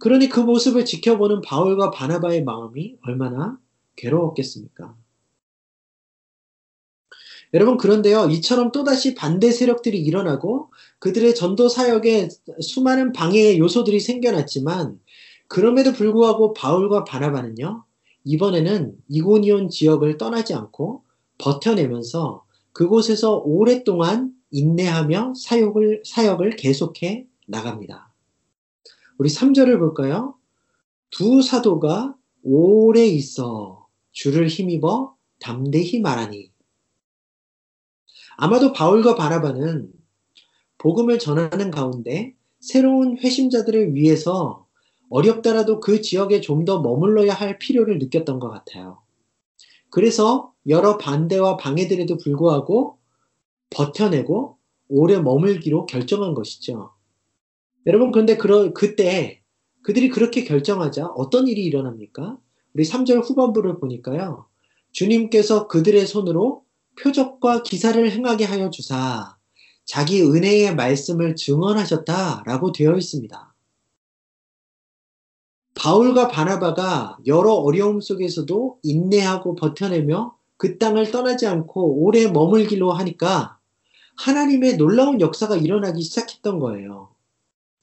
그러니 0.00 0.28
그 0.28 0.40
모습을 0.40 0.84
지켜보는 0.84 1.40
바울과 1.40 1.90
바나바의 1.90 2.44
마음이 2.44 2.98
얼마나 3.02 3.58
괴로웠겠습니까? 3.96 4.94
여러분, 7.54 7.76
그런데요, 7.76 8.26
이처럼 8.30 8.72
또다시 8.72 9.14
반대 9.14 9.52
세력들이 9.52 9.98
일어나고 10.00 10.70
그들의 10.98 11.36
전도 11.36 11.68
사역에 11.68 12.28
수많은 12.60 13.12
방해의 13.12 13.60
요소들이 13.60 14.00
생겨났지만, 14.00 14.98
그럼에도 15.46 15.92
불구하고 15.92 16.52
바울과 16.52 17.04
바나바는요, 17.04 17.84
이번에는 18.24 18.96
이고니온 19.08 19.68
지역을 19.68 20.18
떠나지 20.18 20.52
않고 20.52 21.04
버텨내면서 21.38 22.44
그곳에서 22.72 23.36
오랫동안 23.36 24.32
인내하며 24.50 25.34
사역을, 25.36 26.02
사역을 26.04 26.56
계속해 26.56 27.26
나갑니다. 27.46 28.12
우리 29.18 29.28
3절을 29.28 29.78
볼까요? 29.78 30.34
두 31.10 31.40
사도가 31.40 32.16
오래 32.42 33.06
있어 33.06 33.86
주를 34.10 34.48
힘입어 34.48 35.14
담대히 35.38 36.00
말하니. 36.00 36.53
아마도 38.36 38.72
바울과 38.72 39.14
바나바는 39.14 39.92
복음을 40.78 41.18
전하는 41.18 41.70
가운데 41.70 42.34
새로운 42.60 43.18
회심자들을 43.18 43.94
위해서 43.94 44.66
어렵더라도 45.10 45.80
그 45.80 46.00
지역에 46.00 46.40
좀 46.40 46.64
더 46.64 46.80
머물러야 46.80 47.32
할 47.34 47.58
필요를 47.58 47.98
느꼈던 47.98 48.38
것 48.38 48.48
같아요. 48.48 49.02
그래서 49.90 50.52
여러 50.68 50.96
반대와 50.98 51.56
방해들에도 51.58 52.16
불구하고 52.16 52.98
버텨내고 53.70 54.58
오래 54.88 55.20
머물기로 55.20 55.86
결정한 55.86 56.34
것이죠. 56.34 56.92
여러분, 57.86 58.12
그런데 58.12 58.36
그러, 58.36 58.72
그때 58.72 59.42
그들이 59.82 60.08
그렇게 60.08 60.44
결정하자 60.44 61.06
어떤 61.08 61.46
일이 61.48 61.64
일어납니까? 61.64 62.38
우리 62.72 62.84
3절 62.84 63.28
후반부를 63.28 63.78
보니까요. 63.78 64.46
주님께서 64.92 65.68
그들의 65.68 66.06
손으로 66.06 66.63
표적과 67.00 67.62
기사를 67.62 68.10
행하게 68.10 68.44
하여 68.44 68.70
주사 68.70 69.36
자기 69.84 70.22
은혜의 70.22 70.74
말씀을 70.74 71.36
증언하셨다라고 71.36 72.72
되어 72.72 72.96
있습니다. 72.96 73.54
바울과 75.74 76.28
바나바가 76.28 77.18
여러 77.26 77.52
어려움 77.52 78.00
속에서도 78.00 78.78
인내하고 78.82 79.54
버텨내며 79.56 80.36
그 80.56 80.78
땅을 80.78 81.10
떠나지 81.10 81.46
않고 81.46 82.02
오래 82.02 82.26
머물기로 82.28 82.92
하니까 82.92 83.58
하나님의 84.16 84.76
놀라운 84.76 85.20
역사가 85.20 85.56
일어나기 85.56 86.02
시작했던 86.02 86.60
거예요. 86.60 87.10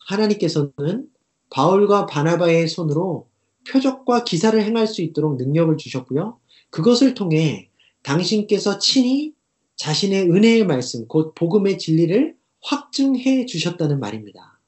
하나님께서는 0.08 1.10
바울과 1.50 2.06
바나바의 2.06 2.68
손으로 2.70 3.28
표적과 3.70 4.24
기사를 4.24 4.60
행할 4.62 4.88
수 4.88 5.02
있도록 5.02 5.36
능력을 5.36 5.76
주셨고요. 5.78 6.40
그것을 6.70 7.14
통해 7.14 7.70
당신께서 8.04 8.80
친히 8.80 9.34
자신의 9.76 10.30
은혜의 10.30 10.66
말씀, 10.66 11.08
곧 11.08 11.34
복음의 11.36 11.78
진리를 11.78 12.36
확증해 12.62 13.46
주셨다는 13.46 14.00
말입니다. 14.00 14.60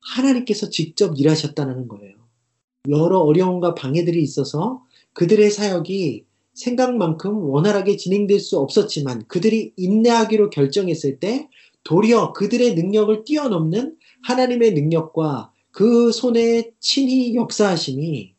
하나님께서 0.00 0.68
직접 0.68 1.18
일하셨다는 1.18 1.88
거예요. 1.88 2.16
여러 2.88 3.20
어려움과 3.20 3.74
방해들이 3.74 4.22
있어서 4.22 4.84
그들의 5.14 5.50
사역이 5.50 6.24
생각만큼 6.54 7.48
원활하게 7.48 7.96
진행될 7.96 8.40
수 8.40 8.58
없었지만 8.58 9.26
그들이 9.26 9.72
인내하기로 9.76 10.50
결정했을 10.50 11.18
때 11.18 11.48
도리어 11.84 12.32
그들의 12.32 12.74
능력을 12.74 13.24
뛰어넘는 13.24 13.96
하나님의 14.24 14.74
능력과 14.74 15.52
그 15.70 16.12
손에 16.12 16.72
친히 16.78 17.34
역사하심이 17.34 18.31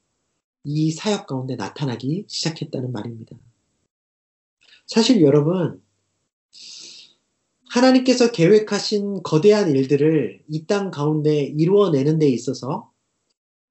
이 0.63 0.91
사역 0.91 1.27
가운데 1.27 1.55
나타나기 1.55 2.25
시작했다는 2.27 2.91
말입니다. 2.91 3.37
사실 4.87 5.21
여러분, 5.21 5.81
하나님께서 7.69 8.31
계획하신 8.31 9.23
거대한 9.23 9.69
일들을 9.75 10.43
이 10.47 10.65
땅 10.67 10.91
가운데 10.91 11.43
이루어내는 11.43 12.19
데 12.19 12.27
있어서 12.29 12.91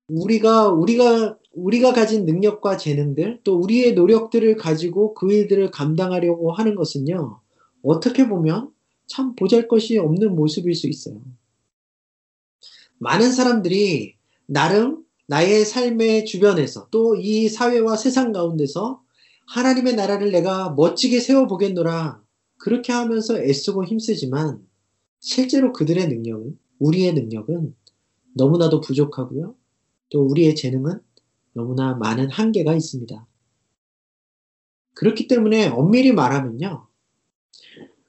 우리가, 0.09 0.69
우리가, 0.71 1.39
우리가 1.53 1.93
가진 1.93 2.27
능력과 2.27 2.77
재능들, 2.77 3.41
또 3.45 3.59
우리의 3.59 3.95
노력들을 3.95 4.57
가지고 4.57 5.15
그 5.15 5.33
일들을 5.33 5.71
감당하려고 5.71 6.53
하는 6.53 6.75
것은요, 6.75 7.41
어떻게 7.83 8.29
보면 8.29 8.73
참 9.07 9.35
보잘 9.37 9.69
것이 9.69 9.99
없는 9.99 10.35
모습일 10.35 10.75
수 10.75 10.89
있어요. 10.89 11.23
많은 12.99 13.33
사람들이 13.33 14.17
나름 14.47 15.05
나의 15.33 15.65
삶의 15.65 16.27
주변에서 16.27 16.89
또 16.91 17.17
이 17.17 17.49
사회와 17.49 17.97
세상 17.97 18.33
가운데서 18.33 19.03
하나님의 19.47 19.95
나라를 19.95 20.31
내가 20.31 20.73
멋지게 20.73 21.21
세워보겠노라 21.21 22.23
그렇게 22.59 22.93
하면서 22.93 23.39
애쓰고 23.43 23.87
힘쓰지만 23.87 24.63
실제로 25.21 25.73
그들의 25.73 26.07
능력은 26.09 26.59
우리의 26.81 27.15
능력은 27.15 27.75
너무나도 28.35 28.83
부족하고요. 28.83 29.55
또 30.11 30.21
우리의 30.21 30.55
재능은 30.55 31.01
너무나 31.55 31.95
많은 31.95 32.29
한계가 32.29 32.75
있습니다. 32.75 33.27
그렇기 34.93 35.29
때문에 35.29 35.69
엄밀히 35.69 36.13
말하면요. 36.13 36.89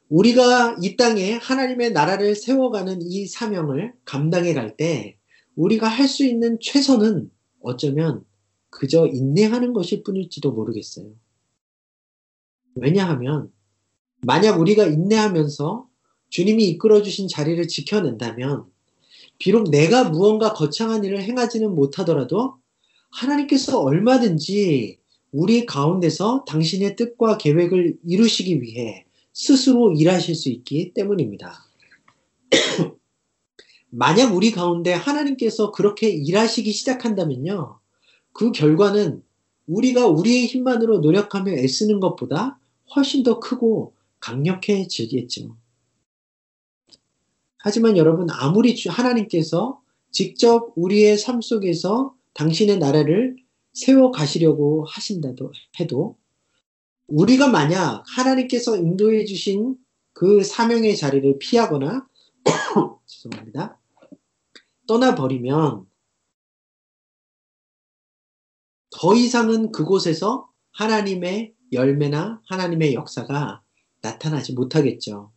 우리가 0.09 0.75
이 0.81 0.97
땅에 0.97 1.31
하나님의 1.35 1.93
나라를 1.93 2.35
세워가는 2.35 3.01
이 3.01 3.27
사명을 3.27 3.93
감당해 4.03 4.53
갈 4.53 4.75
때 4.75 5.17
우리가 5.55 5.87
할 5.87 6.07
수 6.07 6.25
있는 6.25 6.57
최선은 6.59 7.31
어쩌면 7.61 8.25
그저 8.69 9.07
인내하는 9.07 9.73
것일 9.73 10.03
뿐일지도 10.03 10.51
모르겠어요. 10.51 11.11
왜냐하면 12.75 13.51
만약 14.21 14.59
우리가 14.59 14.85
인내하면서 14.85 15.87
주님이 16.29 16.67
이끌어 16.69 17.03
주신 17.03 17.27
자리를 17.27 17.67
지켜낸다면 17.67 18.65
비록 19.37 19.69
내가 19.69 20.09
무언가 20.09 20.53
거창한 20.53 21.03
일을 21.03 21.21
행하지는 21.21 21.75
못하더라도 21.75 22.57
하나님께서 23.11 23.79
얼마든지 23.81 24.97
우리 25.31 25.65
가운데서 25.65 26.45
당신의 26.47 26.95
뜻과 26.95 27.37
계획을 27.37 27.97
이루시기 28.05 28.61
위해 28.61 29.05
스스로 29.33 29.93
일하실 29.93 30.35
수 30.35 30.49
있기 30.49 30.93
때문입니다. 30.93 31.65
만약 33.95 34.33
우리 34.35 34.49
가운데 34.49 34.91
하나님께서 34.91 35.71
그렇게 35.71 36.09
일하시기 36.09 36.71
시작한다면요. 36.71 37.77
그 38.31 38.51
결과는 38.51 39.21
우리가 39.67 40.07
우리의 40.07 40.47
힘만으로 40.47 40.97
노력하며 40.97 41.51
애쓰는 41.51 41.99
것보다 41.99 42.57
훨씬 42.95 43.21
더 43.21 43.39
크고 43.39 43.93
강력해지겠죠. 44.19 45.55
하지만 47.57 47.95
여러분, 47.95 48.27
아무리 48.31 48.75
하나님께서 48.87 49.79
직접 50.09 50.73
우리의 50.75 51.19
삶 51.19 51.41
속에서 51.41 52.15
당신의 52.33 52.79
나라를 52.79 53.35
세워 53.73 54.09
가시려고 54.09 54.85
하신다도 54.85 55.51
해도 55.79 56.17
우리가 57.05 57.47
만약 57.47 58.03
하나님께서 58.07 58.75
인도해 58.75 59.25
주신 59.25 59.75
그 60.13 60.43
사명의 60.43 60.97
자리를 60.97 61.37
피하거나 61.37 62.07
죄송합니다. 63.05 63.77
떠나버리면 64.87 65.87
더 68.91 69.15
이상은 69.15 69.71
그곳에서 69.71 70.49
하나님의 70.71 71.53
열매나 71.71 72.41
하나님의 72.47 72.93
역사가 72.93 73.63
나타나지 74.01 74.53
못하겠죠. 74.53 75.31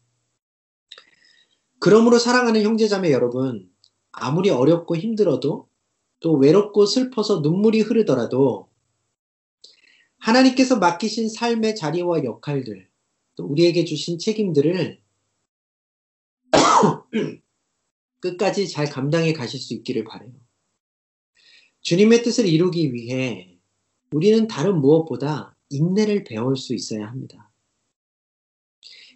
그러므로 1.79 2.19
사랑하는 2.19 2.63
형제자매 2.63 3.13
여러분, 3.13 3.71
아무리 4.13 4.51
어렵고 4.51 4.97
힘들어도 4.97 5.69
또 6.21 6.33
외롭고 6.33 6.87
슬퍼서 6.87 7.41
눈물이 7.41 7.81
흐르더라도 7.81 8.69
하나님께서 10.19 10.79
맡기신 10.79 11.29
삶의 11.29 11.77
자리와 11.77 12.25
역할들, 12.25 12.89
또 13.37 13.45
우리에게 13.45 13.85
주신 13.85 14.19
책임들을 14.19 15.01
끝까지 18.21 18.69
잘 18.69 18.89
감당해 18.89 19.33
가실 19.33 19.61
수 19.61 19.75
있기를 19.75 20.05
바래요. 20.05 20.33
주님의 21.81 22.23
뜻을 22.23 22.47
이루기 22.47 22.93
위해 22.93 23.59
우리는 24.13 24.47
다른 24.47 24.81
무엇보다 24.81 25.57
인내를 25.71 26.25
배울 26.25 26.57
수 26.57 26.75
있어야 26.75 27.07
합니다. 27.07 27.51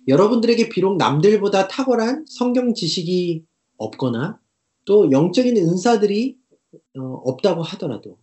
여러분들에게 0.09 0.69
비록 0.69 0.97
남들보다 0.97 1.69
탁월한 1.69 2.27
성경 2.29 2.75
지식이 2.75 3.45
없거나 3.77 4.41
또 4.85 5.11
영적인 5.11 5.57
은사들이 5.57 6.39
어, 6.99 7.03
없다고 7.03 7.63
하더라도 7.63 8.19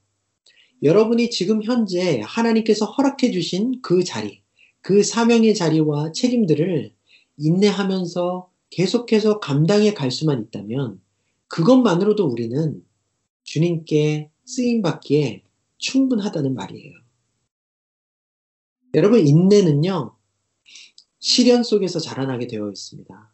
여러분이 0.84 1.30
지금 1.30 1.64
현재 1.64 2.22
하나님께서 2.24 2.86
허락해 2.86 3.32
주신 3.32 3.82
그 3.82 4.04
자리, 4.04 4.42
그 4.82 5.04
사명의 5.04 5.56
자리와 5.56 6.12
책임들을 6.12 6.94
인내하면서 7.38 8.50
계속해서 8.70 9.40
감당해 9.40 9.94
갈 9.94 10.12
수만 10.12 10.42
있다면 10.42 11.02
그것만으로도 11.48 12.26
우리는 12.26 12.84
주님께 13.44 14.30
쓰임 14.46 14.82
받기에 14.82 15.44
충분하다는 15.78 16.54
말이에요. 16.54 16.94
여러분, 18.96 19.26
인내는요, 19.26 20.16
시련 21.20 21.64
속에서 21.64 22.00
자라나게 22.00 22.48
되어 22.48 22.70
있습니다. 22.70 23.34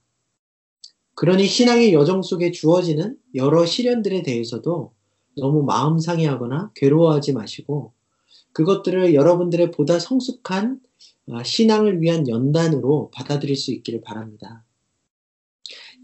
그러니 1.15 1.45
신앙의 1.45 1.93
여정 1.93 2.21
속에 2.21 2.51
주어지는 2.51 3.17
여러 3.35 3.65
시련들에 3.65 4.23
대해서도 4.23 4.93
너무 5.37 5.63
마음 5.63 5.99
상해하거나 5.99 6.71
괴로워하지 6.75 7.33
마시고 7.33 7.93
그것들을 8.53 9.13
여러분들의 9.13 9.71
보다 9.71 9.99
성숙한 9.99 10.79
아, 11.31 11.43
신앙을 11.43 12.01
위한 12.01 12.27
연단으로 12.27 13.09
받아들일 13.13 13.55
수 13.55 13.71
있기를 13.71 14.01
바랍니다. 14.01 14.63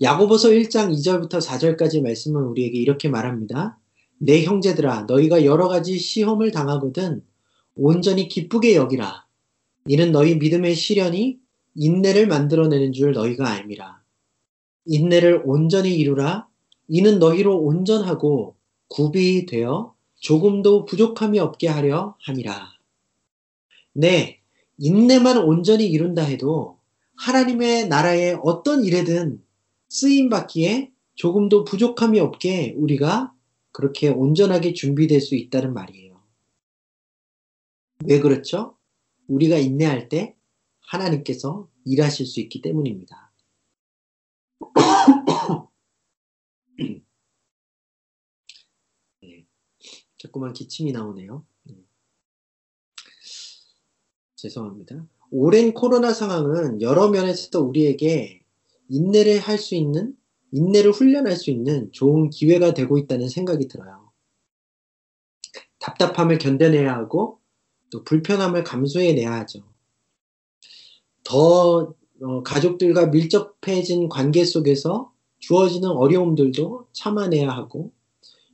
야고보서 0.01 0.49
1장 0.49 0.93
2절부터 0.93 1.41
4절까지 1.45 2.01
말씀은 2.01 2.41
우리에게 2.43 2.77
이렇게 2.79 3.09
말합니다. 3.09 3.77
내 4.17 4.43
형제들아 4.43 5.03
너희가 5.03 5.43
여러 5.43 5.67
가지 5.67 5.99
시험을 5.99 6.51
당하거든 6.51 7.21
온전히 7.75 8.29
기쁘게 8.29 8.75
여기라. 8.75 9.25
이는 9.88 10.12
너희 10.13 10.35
믿음의 10.35 10.75
시련이 10.75 11.39
인내를 11.75 12.27
만들어내는 12.27 12.93
줄 12.93 13.12
너희가 13.12 13.49
알미라. 13.49 14.01
인내를 14.85 15.43
온전히 15.45 15.95
이루라. 15.95 16.47
이는 16.88 17.19
너희로 17.19 17.59
온전하고 17.59 18.55
굽이 18.88 19.45
되어 19.47 19.93
조금도 20.15 20.85
부족함이 20.85 21.39
없게 21.39 21.67
하려 21.67 22.15
함이라. 22.21 22.69
네, 23.93 24.39
인내만 24.77 25.38
온전히 25.39 25.88
이룬다 25.88 26.23
해도 26.23 26.77
하나님의 27.17 27.89
나라의 27.89 28.39
어떤 28.43 28.83
일에든 28.85 29.41
쓰임 29.89 30.30
받기에 30.30 30.91
조금도 31.15 31.65
부족함이 31.65 32.19
없게 32.19 32.73
우리가 32.78 33.34
그렇게 33.71 34.10
온전하게 34.10 34.73
준비될 34.73 35.19
수 35.19 35.36
있다는 35.36 35.73
말이에요. 35.73 36.23
왜 38.06 38.19
그렇죠? 38.19 38.78
우리가 39.28 39.58
인내할 39.58 40.10
때 40.10 40.36
하나님께서 40.82 41.69
일하실 41.86 42.25
수 42.25 42.39
있기 42.39 42.62
때문입니다. 42.62 43.32
네, 49.21 49.45
자꾸만 50.17 50.54
기침이 50.54 50.91
나오네요. 50.91 51.45
네. 51.63 51.75
죄송합니다. 54.36 55.06
오랜 55.32 55.73
코로나 55.73 56.13
상황은 56.13 56.82
여러 56.82 57.10
면에서 57.10 57.62
우리에게 57.62 58.38
인내를 58.89 59.39
할 59.39 59.58
수 59.58 59.75
있는, 59.75 60.15
인내를 60.52 60.91
훈련할 60.91 61.36
수 61.36 61.52
있는 61.52 61.91
좋은 61.91 62.30
기회가 62.30 62.73
되고 62.73 62.97
있다는 62.97 63.30
생각이 63.30 63.67
들어요. 63.67 64.12
답답함을 65.80 66.38
견뎌내야 66.39 66.93
하고 66.93 67.39
또 67.89 68.04
불편함을 68.04 68.63
감수해내야 68.63 69.32
하죠. 69.41 69.63
더 71.23 71.93
어, 72.21 72.43
가족들과 72.43 73.08
밀접해진 73.08 74.10
관계 74.10 74.43
속에서 74.43 75.13
주어지는 75.39 75.89
어려움들도 75.89 76.89
참아내야 76.91 77.49
하고 77.49 77.93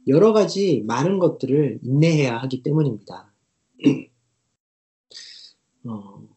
여러 0.07 0.33
가지 0.33 0.83
많은 0.85 1.17
것들을 1.17 1.79
인내해야 1.81 2.37
하기 2.37 2.61
때문입니다. 2.61 3.33
어, 5.85 6.27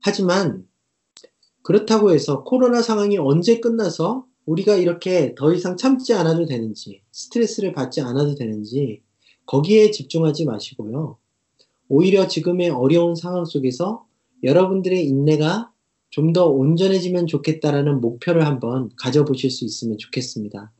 하지만 0.00 0.68
그렇다고 1.68 2.12
해서 2.12 2.44
코로나 2.44 2.80
상황이 2.80 3.18
언제 3.18 3.60
끝나서 3.60 4.24
우리가 4.46 4.76
이렇게 4.76 5.34
더 5.34 5.52
이상 5.52 5.76
참지 5.76 6.14
않아도 6.14 6.46
되는지 6.46 7.02
스트레스를 7.12 7.72
받지 7.74 8.00
않아도 8.00 8.36
되는지 8.36 9.02
거기에 9.44 9.90
집중하지 9.90 10.46
마시고요. 10.46 11.18
오히려 11.90 12.26
지금의 12.26 12.70
어려운 12.70 13.14
상황 13.14 13.44
속에서 13.44 14.06
여러분들의 14.44 15.06
인내가 15.06 15.70
좀 16.08 16.32
더 16.32 16.46
온전해지면 16.46 17.26
좋겠다라는 17.26 18.00
목표를 18.00 18.46
한번 18.46 18.88
가져보실 18.96 19.50
수 19.50 19.66
있으면 19.66 19.98
좋겠습니다. 19.98 20.72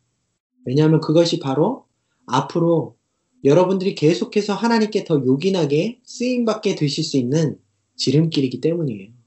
왜냐하면 0.65 1.01
그것이 1.03 1.39
바로 1.39 1.85
앞으로 2.25 2.97
여러분들이 3.45 3.95
계속해서 3.95 4.55
하나님께 4.55 5.05
더 5.05 5.17
요긴하게 5.17 6.01
쓰임받게 6.03 6.77
되실 6.77 7.05
수 7.05 7.19
있는 7.19 7.59
지름길이기 7.97 8.63
때문이에요. 8.63 9.18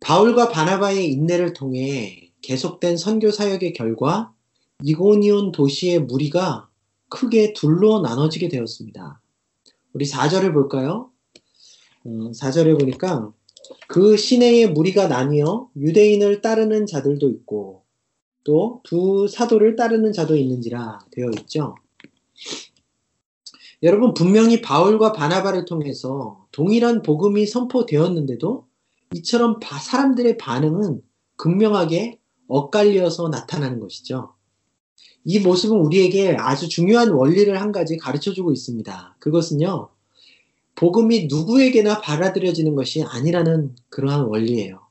바울과 0.00 0.48
바나바의 0.50 1.10
인내를 1.12 1.52
통해 1.52 2.30
계속된 2.42 2.96
선교 2.96 3.30
사역의 3.30 3.72
결과 3.72 4.32
이고니온 4.82 5.52
도시의 5.52 6.00
무리가 6.00 6.68
크게 7.08 7.52
둘로 7.52 8.00
나눠지게 8.00 8.48
되었습니다. 8.48 9.20
우리 9.92 10.04
4절을 10.04 10.52
볼까요? 10.52 11.10
어, 12.04 12.08
4절에 12.08 12.78
보니까 12.78 13.32
그 13.88 14.16
시내의 14.16 14.70
무리가 14.72 15.08
나뉘어 15.08 15.70
유대인을 15.76 16.40
따르는 16.40 16.86
자들도 16.86 17.30
있고 17.30 17.84
또 18.44 18.80
두 18.84 19.26
사도를 19.26 19.74
따르는 19.74 20.12
자도 20.12 20.36
있는지라 20.36 21.00
되어 21.10 21.30
있죠. 21.40 21.74
여러분 23.82 24.14
분명히 24.14 24.62
바울과 24.62 25.12
바나바를 25.12 25.64
통해서 25.64 26.46
동일한 26.52 27.02
복음이 27.02 27.46
선포되었는데도 27.46 28.65
이처럼 29.14 29.60
사람들의 29.62 30.36
반응은 30.38 31.02
극명하게 31.36 32.18
엇갈려서 32.48 33.28
나타나는 33.28 33.80
것이죠. 33.80 34.34
이 35.24 35.40
모습은 35.40 35.76
우리에게 35.78 36.36
아주 36.38 36.68
중요한 36.68 37.10
원리를 37.10 37.60
한 37.60 37.72
가지 37.72 37.96
가르쳐 37.96 38.32
주고 38.32 38.52
있습니다. 38.52 39.16
그것은요, 39.18 39.88
복음이 40.76 41.26
누구에게나 41.26 42.00
받아들여지는 42.00 42.74
것이 42.76 43.02
아니라는 43.02 43.74
그러한 43.88 44.26
원리예요. 44.26 44.86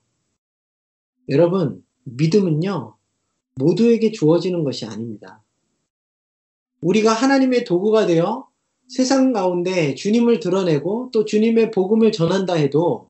여러분, 1.29 1.83
믿음은요, 2.03 2.95
모두에게 3.55 4.11
주어지는 4.11 4.63
것이 4.63 4.85
아닙니다. 4.85 5.41
우리가 6.81 7.13
하나님의 7.13 7.63
도구가 7.63 8.05
되어 8.05 8.47
세상 8.87 9.31
가운데 9.31 9.95
주님을 9.95 10.39
드러내고 10.39 11.09
또 11.13 11.25
주님의 11.25 11.71
복음을 11.71 12.11
전한다 12.11 12.55
해도 12.55 13.09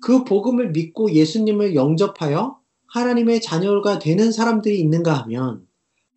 그 0.00 0.24
복음을 0.24 0.70
믿고 0.70 1.12
예수님을 1.12 1.74
영접하여 1.74 2.58
하나님의 2.88 3.40
자녀가 3.40 3.98
되는 3.98 4.32
사람들이 4.32 4.78
있는가 4.80 5.12
하면 5.22 5.66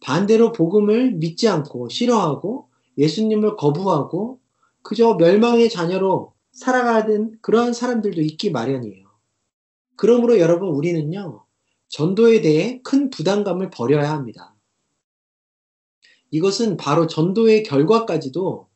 반대로 0.02 0.52
복음을 0.52 1.12
믿지 1.12 1.48
않고 1.48 1.90
싫어하고 1.90 2.70
예수님을 2.98 3.56
거부하고 3.56 4.40
그저 4.82 5.16
멸망의 5.16 5.70
자녀로 5.70 6.34
살아가는 6.52 7.38
그러한 7.42 7.74
사람들도 7.74 8.22
있기 8.22 8.52
마련이에요. 8.52 9.08
그러므로 9.96 10.40
여러분 10.40 10.70
우리는요, 10.70 11.46
전도에 11.90 12.42
대해 12.42 12.82
큰 12.84 13.10
부담감을 13.10 13.70
버려야 13.70 14.12
합니다. 14.12 14.56
이것은 16.32 16.78
바로 16.78 17.08
전도의 17.08 17.64
결과까지도 17.64 18.68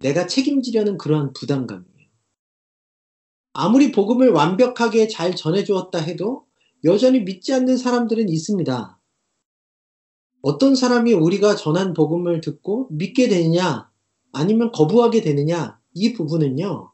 내가 0.00 0.26
책임지려는 0.26 0.98
그러한 0.98 1.32
부담감이에요. 1.32 1.89
아무리 3.52 3.92
복음을 3.92 4.30
완벽하게 4.30 5.08
잘 5.08 5.34
전해주었다 5.34 5.98
해도 5.98 6.46
여전히 6.84 7.20
믿지 7.20 7.52
않는 7.52 7.76
사람들은 7.76 8.28
있습니다. 8.28 8.98
어떤 10.42 10.74
사람이 10.74 11.12
우리가 11.12 11.56
전한 11.56 11.92
복음을 11.92 12.40
듣고 12.40 12.88
믿게 12.90 13.28
되느냐, 13.28 13.90
아니면 14.32 14.72
거부하게 14.72 15.20
되느냐, 15.20 15.78
이 15.94 16.12
부분은요, 16.12 16.92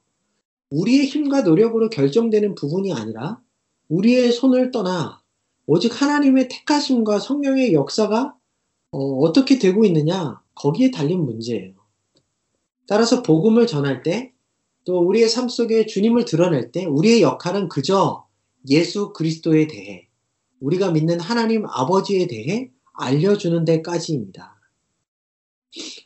우리의 0.71 1.07
힘과 1.07 1.43
노력으로 1.43 1.89
결정되는 1.91 2.55
부분이 2.57 2.93
아니라 2.93 3.41
우리의 3.89 4.33
손을 4.33 4.73
떠나 4.73 5.23
오직 5.67 6.01
하나님의 6.01 6.49
택하심과 6.49 7.21
성령의 7.21 7.73
역사가 7.73 8.35
어, 8.93 9.33
떻게 9.33 9.59
되고 9.59 9.85
있느냐? 9.85 10.41
거기에 10.55 10.91
달린 10.91 11.25
문제예요. 11.25 11.75
따라서 12.87 13.23
복음을 13.23 13.67
전할 13.67 14.03
때, 14.03 14.33
또 14.87 15.01
우리의 15.01 15.29
삶 15.29 15.49
속에 15.49 15.85
주님을 15.85 16.25
드러낼 16.25 16.71
때, 16.71 16.85
우리의 16.85 17.21
역할은 17.21 17.69
그저 17.69 18.25
예수 18.69 19.13
그리스도에 19.13 19.67
대해, 19.67 20.07
우리가 20.61 20.93
믿는 20.93 21.19
하나님 21.19 21.67
아버지에 21.67 22.29
대해 22.29 22.71
알려주는 22.95 23.65
데까지입니다. 23.65 24.57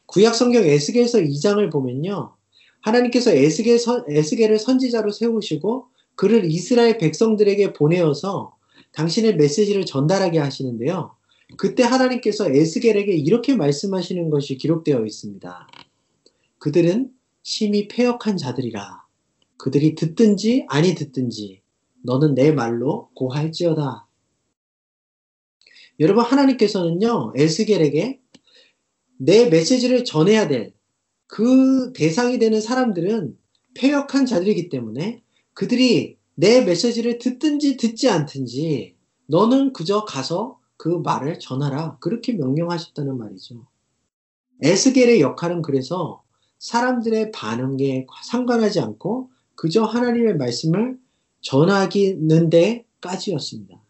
구약 0.07 0.35
성경 0.35 0.65
에스겔서 0.65 1.19
2장을 1.21 1.71
보면요. 1.71 2.35
하나님께서 2.81 3.33
에스겔 3.33 3.79
선, 3.79 4.03
에스겔을 4.09 4.59
선지자로 4.59 5.11
세우시고 5.11 5.89
그를 6.15 6.51
이스라엘 6.51 6.97
백성들에게 6.97 7.75
보내어서 7.75 8.57
당신의 8.93 9.37
메시지를 9.37 9.85
전달하게 9.85 10.39
하시는데요. 10.39 11.15
그때 11.59 11.83
하나님께서 11.83 12.51
에스겔에게 12.51 13.13
이렇게 13.13 13.55
말씀하시는 13.55 14.31
것이 14.31 14.57
기록되어 14.57 15.05
있습니다. 15.05 15.69
그들은 16.59 17.11
심히 17.43 17.89
폐역한 17.89 18.37
자들이라. 18.37 19.05
그들이 19.57 19.95
듣든지 19.95 20.67
아니 20.69 20.95
듣든지 20.95 21.63
너는 22.03 22.35
내 22.35 22.53
말로 22.53 23.11
고할지어다. 23.15 24.07
여러분 26.01 26.25
하나님께서는요 26.25 27.35
에스겔에게 27.37 28.21
내 29.19 29.49
메시지를 29.51 30.05
전해야 30.05 30.49
될 30.49 30.81
그 31.31 31.93
대상이 31.93 32.39
되는 32.39 32.61
사람들은 32.61 33.39
폐역한 33.75 34.27
자들이기 34.27 34.69
때문에 34.69 35.23
그들이 35.55 36.19
내 36.35 36.63
메시지를 36.65 37.19
듣든지 37.19 37.77
듣지 37.77 38.09
않든지 38.09 38.97
너는 39.27 39.73
그저 39.73 40.05
가서 40.05 40.59
그 40.77 40.89
말을 40.89 41.39
전하라. 41.39 41.99
그렇게 42.01 42.33
명령하셨다는 42.33 43.17
말이죠. 43.17 43.67
에스겔의 44.63 45.21
역할은 45.21 45.63
그래서 45.63 46.25
사람들의 46.61 47.33
반응에 47.33 48.07
상관하지 48.23 48.81
않고 48.81 49.31
그저 49.57 49.83
하나님의 49.83 50.37
말씀을 50.37 50.99
전하기는 51.41 52.51
데까지였습니다. 52.51 53.81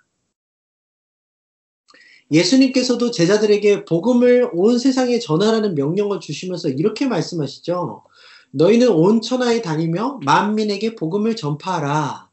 예수님께서도 2.31 3.11
제자들에게 3.11 3.85
복음을 3.85 4.51
온 4.55 4.79
세상에 4.79 5.19
전하라는 5.19 5.75
명령을 5.75 6.21
주시면서 6.21 6.69
이렇게 6.69 7.07
말씀하시죠. 7.07 8.05
너희는 8.53 8.89
온 8.89 9.21
천하에 9.21 9.63
다니며 9.63 10.21
만민에게 10.25 10.95
복음을 10.95 11.35
전파하라. 11.35 12.31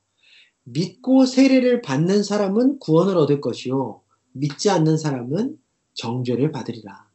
믿고 0.64 1.26
세례를 1.26 1.82
받는 1.82 2.22
사람은 2.22 2.78
구원을 2.80 3.18
얻을 3.18 3.42
것이요. 3.42 4.02
믿지 4.34 4.70
않는 4.70 4.98
사람은 4.98 5.58
정죄를 5.96 6.52
받으리라. 6.52 7.08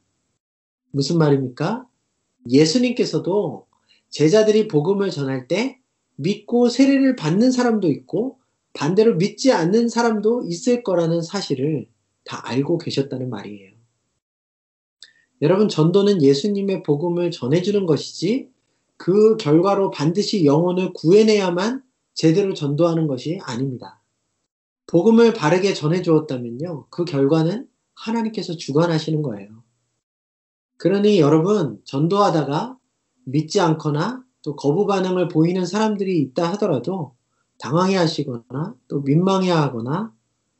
무슨 0.91 1.19
말입니까? 1.19 1.87
예수님께서도 2.49 3.67
제자들이 4.11 4.69
복음을 4.69 5.11
전할 5.11 5.49
때 5.49 5.79
믿고 6.17 6.69
세례를 6.69 7.17
받는 7.17 7.51
사람도 7.51 7.89
있고 7.89 8.39
반대로 8.75 9.17
믿지 9.17 9.53
않는 9.53 9.89
사람도 9.89 10.45
있을 10.47 10.83
거라는 10.83 11.23
사실을 11.23 11.89
다 12.25 12.41
알고 12.45 12.79
계셨다는 12.79 13.29
말이에요. 13.31 13.73
여러분, 15.43 15.69
전도는 15.69 16.23
예수님의 16.23 16.85
복음을 16.85 17.31
전해주는 17.31 17.85
것이지 17.87 18.49
그 18.97 19.37
결과로 19.37 19.91
반드시 19.91 20.45
영혼을 20.45 20.93
구해내야만 20.93 21.83
제대로 22.15 22.55
전도하는 22.55 23.09
것이 23.09 23.41
아닙니다. 23.43 24.01
복음을 24.87 25.33
바르게 25.33 25.75
전해 25.75 26.03
주었다면요. 26.03 26.87
그 26.91 27.05
결과는 27.05 27.67
하나님께서 27.95 28.57
주관하시는 28.57 29.23
거예요. 29.23 29.63
그러니 30.83 31.21
여러분, 31.21 31.81
전도하다가 31.85 32.77
믿지 33.23 33.61
않거나 33.61 34.25
또 34.43 34.57
거부 34.57 34.85
반응을 34.85 35.29
보이는 35.29 35.65
사람들이 35.65 36.19
있다 36.19 36.51
하더라도 36.55 37.15
당황해 37.61 37.95
하시거나 37.95 38.75
또 38.89 39.01
민망해 39.03 39.53
하거나 39.53 40.13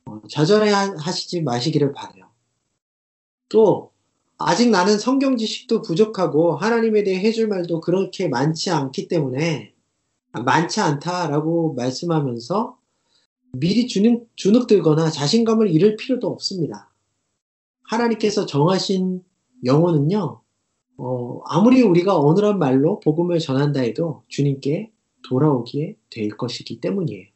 어, 0.05 0.21
좌절해 0.29 0.71
하시지 0.71 1.41
마시기를 1.41 1.91
바래요. 1.91 2.29
또 3.49 3.91
아직 4.37 4.69
나는 4.69 4.97
성경 4.97 5.35
지식도 5.35 5.81
부족하고 5.81 6.55
하나님에 6.55 7.03
대해 7.03 7.19
해줄 7.19 7.49
말도 7.49 7.81
그렇게 7.81 8.29
많지 8.29 8.71
않기 8.71 9.09
때문에 9.09 9.73
많지 10.31 10.79
않다라고 10.79 11.73
말씀하면서 11.73 12.77
미리 13.51 13.87
주눅, 13.87 14.29
주눅 14.37 14.67
들거나 14.67 15.09
자신감을 15.09 15.69
잃을 15.69 15.97
필요도 15.97 16.29
없습니다. 16.29 16.93
하나님께서 17.83 18.45
정하신 18.45 19.21
영혼은요, 19.63 20.41
어, 20.97 21.41
아무리 21.45 21.81
우리가 21.81 22.19
어느한 22.19 22.59
말로 22.59 22.99
복음을 22.99 23.39
전한다 23.39 23.81
해도 23.81 24.23
주님께 24.27 24.91
돌아오기에 25.27 25.95
될 26.09 26.29
것이기 26.29 26.79
때문이에요. 26.81 27.27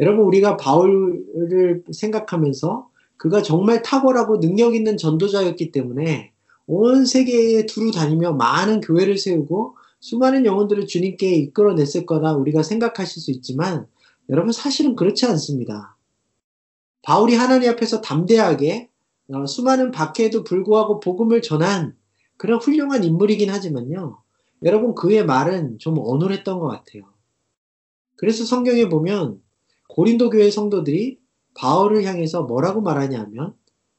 여러분, 0.00 0.24
우리가 0.24 0.56
바울을 0.56 1.84
생각하면서 1.90 2.88
그가 3.16 3.42
정말 3.42 3.82
탁월하고 3.82 4.40
능력 4.40 4.74
있는 4.74 4.96
전도자였기 4.96 5.72
때문에 5.72 6.32
온 6.66 7.06
세계에 7.06 7.66
두루 7.66 7.92
다니며 7.92 8.32
많은 8.32 8.80
교회를 8.80 9.16
세우고 9.18 9.76
수많은 10.00 10.44
영혼들을 10.44 10.86
주님께 10.86 11.34
이끌어냈을 11.36 12.06
거라 12.06 12.34
우리가 12.34 12.62
생각하실 12.62 13.22
수 13.22 13.30
있지만 13.30 13.86
여러분 14.28 14.52
사실은 14.52 14.96
그렇지 14.96 15.26
않습니다. 15.26 15.96
바울이 17.02 17.34
하나님 17.34 17.70
앞에서 17.70 18.00
담대하게 18.00 18.90
어, 19.32 19.46
수많은 19.46 19.90
박해에도 19.90 20.44
불구하고 20.44 21.00
복음을 21.00 21.42
전한 21.42 21.96
그런 22.36 22.60
훌륭한 22.60 23.04
인물이긴 23.04 23.50
하지만요. 23.50 24.22
여러분 24.62 24.94
그의 24.94 25.24
말은 25.24 25.78
좀 25.78 25.96
어눌했던 25.98 26.58
것 26.58 26.68
같아요. 26.68 27.04
그래서 28.16 28.44
성경에 28.44 28.88
보면 28.88 29.40
고린도 29.88 30.30
교회 30.30 30.50
성도들이 30.50 31.18
바울을 31.54 32.04
향해서 32.04 32.44
뭐라고 32.44 32.80
말하냐면 32.80 33.54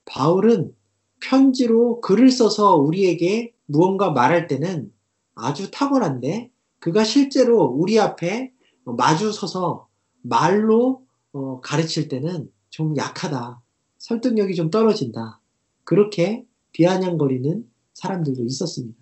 바울은 0.05 0.73
편지로 1.19 2.01
글을 2.01 2.29
써서 2.29 2.75
우리에게 2.75 3.53
무언가 3.65 4.11
말할 4.11 4.47
때는 4.47 4.91
아주 5.35 5.71
탁월한데 5.71 6.51
그가 6.79 7.03
실제로 7.03 7.63
우리 7.63 7.99
앞에 7.99 8.51
마주 8.85 9.31
서서 9.31 9.87
말로 10.21 11.05
어, 11.33 11.59
가르칠 11.61 12.07
때는 12.07 12.51
좀 12.69 12.95
약하다. 12.95 13.61
설득력이 14.07 14.55
좀 14.55 14.69
떨어진다. 14.69 15.41
그렇게 15.83 16.45
비아냥거리는 16.71 17.69
사람들도 17.93 18.45
있었습니다. 18.45 18.97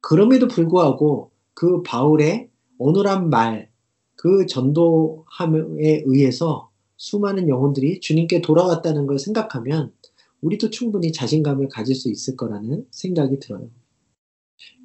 그럼에도 0.00 0.48
불구하고 0.48 1.32
그 1.52 1.82
바울의 1.82 2.48
어눌한 2.78 3.28
말, 3.28 3.70
그 4.16 4.46
전도함에 4.46 6.04
의해서 6.06 6.70
수많은 6.96 7.50
영혼들이 7.50 8.00
주님께 8.00 8.40
돌아왔다는 8.40 9.06
걸 9.06 9.18
생각하면 9.18 9.92
우리도 10.40 10.70
충분히 10.70 11.12
자신감을 11.12 11.68
가질 11.68 11.94
수 11.94 12.10
있을 12.10 12.36
거라는 12.36 12.86
생각이 12.90 13.38
들어요. 13.38 13.68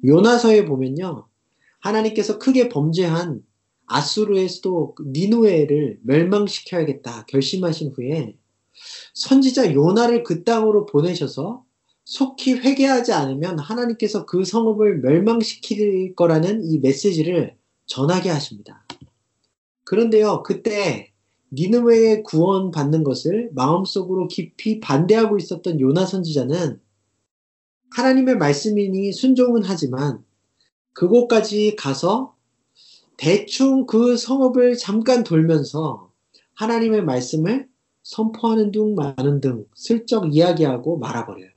요나서에 0.04 0.66
보면요. 0.66 1.26
하나님께서 1.78 2.38
크게 2.38 2.68
범죄한 2.68 3.42
아수르에서도 3.86 4.94
니누에를 5.06 6.00
멸망시켜야겠다 6.02 7.24
결심하신 7.26 7.92
후에 7.92 8.36
선지자 9.14 9.74
요나를 9.74 10.22
그 10.22 10.44
땅으로 10.44 10.86
보내셔서 10.86 11.64
속히 12.04 12.54
회개하지 12.54 13.12
않으면 13.12 13.58
하나님께서 13.58 14.26
그 14.26 14.44
성읍을 14.44 15.00
멸망시킬 15.00 16.14
거라는 16.16 16.64
이 16.64 16.78
메시지를 16.78 17.56
전하게 17.86 18.30
하십니다. 18.30 18.84
그런데요, 19.84 20.42
그때 20.42 21.12
니누웨의 21.52 22.22
구원 22.22 22.70
받는 22.70 23.04
것을 23.04 23.50
마음속으로 23.54 24.28
깊이 24.28 24.80
반대하고 24.80 25.36
있었던 25.36 25.80
요나 25.80 26.06
선지자는 26.06 26.80
하나님의 27.90 28.36
말씀이니 28.36 29.12
순종은 29.12 29.62
하지만 29.64 30.24
그곳까지 30.92 31.76
가서 31.76 32.36
대충 33.16 33.86
그 33.86 34.16
성읍을 34.16 34.76
잠깐 34.78 35.24
돌면서 35.24 36.10
하나님의 36.54 37.04
말씀을 37.04 37.69
선포하는 38.10 38.72
둥 38.72 38.96
마는 38.96 39.40
등 39.40 39.66
슬쩍 39.72 40.34
이야기하고 40.34 40.98
말아버려요. 40.98 41.50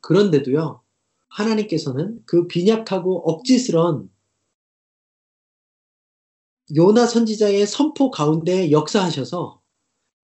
그런데도요, 0.00 0.80
하나님께서는 1.28 2.20
그 2.26 2.48
빈약하고 2.48 3.30
억지스런 3.30 4.10
요나 6.74 7.06
선지자의 7.06 7.66
선포 7.68 8.10
가운데 8.10 8.72
역사하셔서 8.72 9.60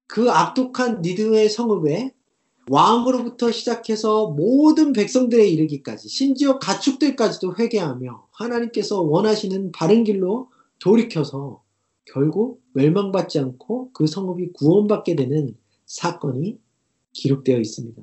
그 0.09 0.31
악독한 0.33 1.03
니드의 1.03 1.49
성읍에 1.51 2.13
왕으로부터 2.69 3.53
시작해서 3.53 4.31
모든 4.31 4.93
백성들에 4.93 5.47
이르기까지 5.47 6.09
심지어 6.09 6.59
가축들까지도 6.59 7.55
회개하며 7.59 8.29
하나님께서 8.33 9.03
원하시는 9.03 9.71
바른 9.71 10.03
길로 10.03 10.51
돌이켜서 10.81 11.63
결국 12.07 12.64
멸망받지 12.75 13.39
않고 13.39 13.91
그 13.93 14.07
성읍이 14.07 14.53
구원받게 14.53 15.17
되는 15.17 15.57
사건이 15.87 16.59
기록되어 17.13 17.59
있습니다. 17.59 18.03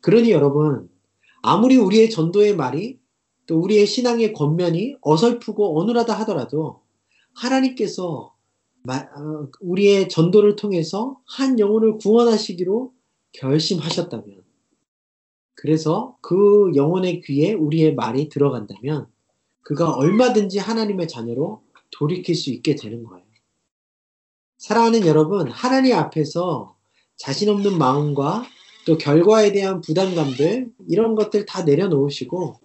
그러니 0.00 0.30
여러분, 0.30 0.88
아무리 1.42 1.76
우리의 1.76 2.10
전도의 2.10 2.56
말이 2.56 2.98
또 3.46 3.58
우리의 3.60 3.86
신앙의 3.86 4.32
겉면이 4.32 4.96
어설프고 5.00 5.80
어눌하다 5.80 6.12
하더라도 6.20 6.82
하나님께서 7.34 8.34
어, 8.88 9.48
우리의 9.60 10.08
전도를 10.08 10.56
통해서 10.56 11.20
한 11.26 11.58
영혼을 11.58 11.98
구원하시기로 11.98 12.92
결심하셨다면 13.32 14.42
그래서 15.54 16.16
그 16.22 16.72
영혼의 16.74 17.20
귀에 17.20 17.52
우리의 17.52 17.94
말이 17.94 18.28
들어간다면 18.28 19.06
그가 19.62 19.92
얼마든지 19.92 20.58
하나님의 20.58 21.06
자녀로 21.06 21.62
돌이킬 21.90 22.34
수 22.34 22.50
있게 22.50 22.76
되는 22.76 23.04
거예요. 23.04 23.29
사랑하는 24.60 25.06
여러분, 25.06 25.50
하나님 25.50 25.96
앞에서 25.96 26.76
자신 27.16 27.48
없는 27.48 27.78
마음과 27.78 28.44
또 28.84 28.98
결과에 28.98 29.52
대한 29.52 29.80
부담감들, 29.80 30.70
이런 30.86 31.14
것들 31.14 31.46
다 31.46 31.62
내려놓으시고, 31.62 32.56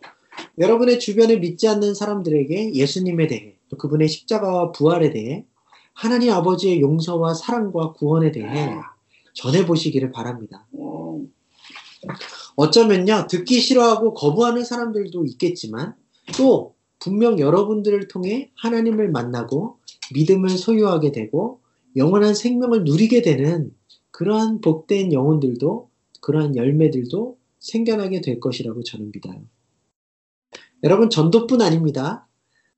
여러분의 0.57 0.99
주변에 0.99 1.37
믿지 1.37 1.69
않는 1.69 1.93
사람들에게 1.93 2.73
예수님에 2.73 3.27
대해, 3.27 3.55
또 3.69 3.77
그분의 3.77 4.09
십자가와 4.09 4.73
부활에 4.73 5.09
대해, 5.11 5.45
하나님 5.93 6.33
아버지의 6.33 6.81
용서와 6.81 7.33
사랑과 7.33 7.93
구원에 7.93 8.33
대해 8.33 8.75
전해보시기를 9.33 10.11
바랍니다. 10.11 10.67
어쩌면요, 12.57 13.27
듣기 13.29 13.61
싫어하고 13.61 14.13
거부하는 14.15 14.65
사람들도 14.65 15.23
있겠지만, 15.27 15.95
또 16.37 16.75
분명 16.99 17.39
여러분들을 17.39 18.09
통해 18.09 18.51
하나님을 18.57 19.11
만나고 19.11 19.79
믿음을 20.13 20.49
소유하게 20.49 21.13
되고 21.13 21.61
영원한 21.95 22.33
생명을 22.33 22.83
누리게 22.83 23.21
되는 23.21 23.73
그러한 24.11 24.61
복된 24.61 25.13
영혼들도 25.13 25.89
그러한 26.21 26.55
열매들도 26.55 27.37
생겨나게 27.59 28.21
될 28.21 28.39
것이라고 28.39 28.83
저는 28.83 29.11
믿어요. 29.11 29.41
여러분 30.83 31.09
전도뿐 31.09 31.61
아닙니다. 31.61 32.27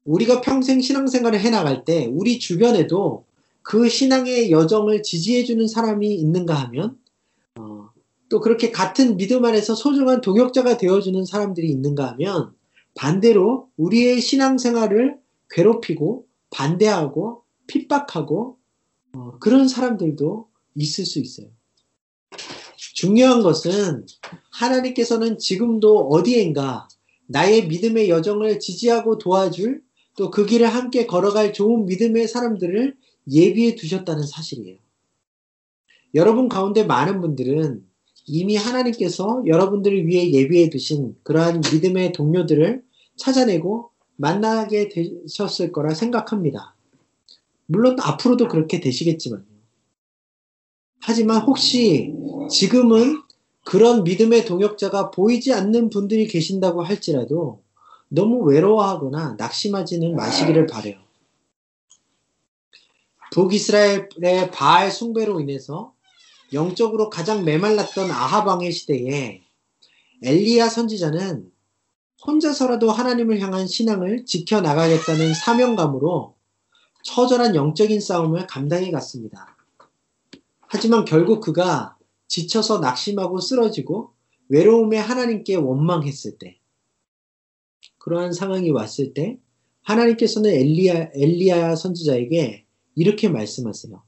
우리가 0.06 0.42
평생 0.42 0.80
신앙생활을 0.80 1.40
해나갈 1.40 1.84
때 1.84 2.08
우리 2.10 2.40
주변에도 2.40 3.26
그 3.62 3.90
신앙의 3.90 4.50
여정을 4.50 5.04
지지해주는 5.04 5.68
사람이 5.68 6.16
있는가 6.16 6.54
하면 6.54 6.98
어, 7.60 7.90
또 8.30 8.40
그렇게 8.40 8.72
같은 8.72 9.18
믿음 9.18 9.44
안에서 9.44 9.76
소중한 9.76 10.22
동역자가 10.22 10.78
되어주는 10.78 11.26
사람들이 11.26 11.70
있는가 11.70 12.12
하면 12.12 12.54
반대로 12.96 13.70
우리의 13.76 14.22
신앙생활을 14.22 15.18
괴롭히고 15.50 16.26
반대하고 16.50 17.44
핍박하고 17.68 18.57
어, 19.14 19.38
그런 19.40 19.68
사람들도 19.68 20.48
있을 20.76 21.06
수 21.06 21.20
있어요. 21.20 21.48
중요한 22.76 23.42
것은 23.44 24.06
하나님께서는 24.52 25.38
지금도 25.38 26.10
어디엔가 26.10 26.88
나의 27.28 27.68
믿음의 27.68 28.10
여정을 28.10 28.60
지지하고 28.60 29.18
도와줄 29.18 29.82
또 30.18 30.32
그 30.32 30.46
길을 30.46 30.68
함께 30.68 31.06
걸어갈 31.06 31.54
좋은 31.54 31.86
믿음의 31.86 32.28
사람들을 32.28 32.98
예비해 33.32 33.76
두셨다는 33.76 34.26
사실이에요. 34.26 34.80
여러분 36.16 36.50
가운데 36.50 36.84
많은 36.84 37.22
분들은 37.22 37.86
이미 38.26 38.56
하나님께서 38.56 39.44
여러분들을 39.46 40.08
위해 40.08 40.32
예비해 40.32 40.70
두신 40.70 41.16
그러한 41.24 41.62
믿음의 41.72 42.14
동료들을 42.14 42.84
찾아내고 43.16 43.92
만나게 44.16 44.90
되셨을 44.90 45.72
거라 45.72 45.94
생각합니다. 45.94 46.76
물론 47.68 47.98
앞으로도 48.00 48.48
그렇게 48.48 48.80
되시겠지만요. 48.80 49.46
하지만 51.02 51.42
혹시 51.42 52.14
지금은 52.50 53.22
그런 53.64 54.04
믿음의 54.04 54.46
동역자가 54.46 55.12
보이지 55.12 55.54
않는 55.54 55.90
분들이 55.90 56.28
계신다고 56.28 56.84
할지라도 56.84 57.62
너무 58.08 58.44
외로워하거나 58.46 59.36
낙심하지는 59.38 60.16
마시기를 60.16 60.66
바래요. 60.68 60.98
북이스라엘의 63.34 64.52
바알 64.54 64.90
숭배로 64.90 65.42
인해서 65.42 65.94
영적으로 66.54 67.10
가장 67.10 67.44
메말랐던 67.44 68.10
아하방의 68.10 68.72
시대에 68.72 69.42
엘리야 70.24 70.70
선지자는 70.70 71.52
혼자서라도 72.26 72.90
하나님을 72.90 73.40
향한 73.42 73.68
신앙을 73.68 74.26
지켜나가겠다는 74.26 75.34
사명감으로 75.34 76.37
처절한 77.08 77.56
영적인 77.56 78.02
싸움을 78.02 78.48
감당해 78.48 78.92
갔습니다. 78.92 79.56
하지만 80.60 81.06
결국 81.06 81.40
그가 81.40 81.98
지쳐서 82.28 82.80
낙심하고 82.80 83.40
쓰러지고 83.40 84.14
외로움에 84.50 84.98
하나님께 84.98 85.56
원망했을 85.56 86.38
때, 86.38 86.60
그러한 87.98 88.34
상황이 88.34 88.72
왔을 88.72 89.14
때, 89.14 89.40
하나님께서는 89.84 90.52
엘리야, 90.52 91.12
엘리야 91.14 91.78
선지자에게 91.78 92.66
이렇게 92.96 93.30
말씀하세요. 93.30 94.04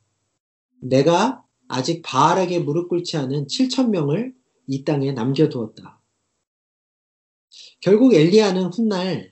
내가 0.82 1.46
아직 1.70 2.02
바알에게 2.02 2.60
무릎 2.60 2.90
꿇지 2.90 3.16
않은 3.16 3.48
7천명을 3.48 4.34
이 4.68 4.84
땅에 4.84 5.14
남겨두었다. 5.14 6.02
결국 7.80 8.14
엘리야는 8.14 8.74
훗날 8.74 9.32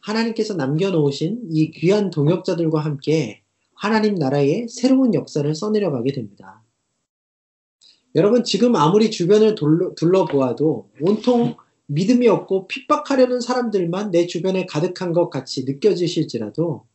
하나님께서 0.00 0.54
남겨놓으신 0.54 1.48
이 1.50 1.70
귀한 1.70 2.10
동역자들과 2.10 2.80
함께 2.80 3.42
하나님 3.74 4.14
나라의 4.14 4.68
새로운 4.68 5.14
역사를 5.14 5.52
써내려가게 5.54 6.12
됩니다. 6.12 6.62
여러분 8.14 8.42
지금 8.42 8.74
아무리 8.74 9.10
주변을 9.10 9.54
둘러, 9.54 9.94
둘러보아도 9.94 10.90
온통 11.00 11.56
믿음이 11.86 12.26
없고 12.28 12.66
핍박하려는 12.68 13.40
사람들만 13.40 14.10
내 14.10 14.26
주변에 14.26 14.66
가득한 14.66 15.12
것 15.12 15.30
같이 15.30 15.64
느껴지실지라도 15.64 16.86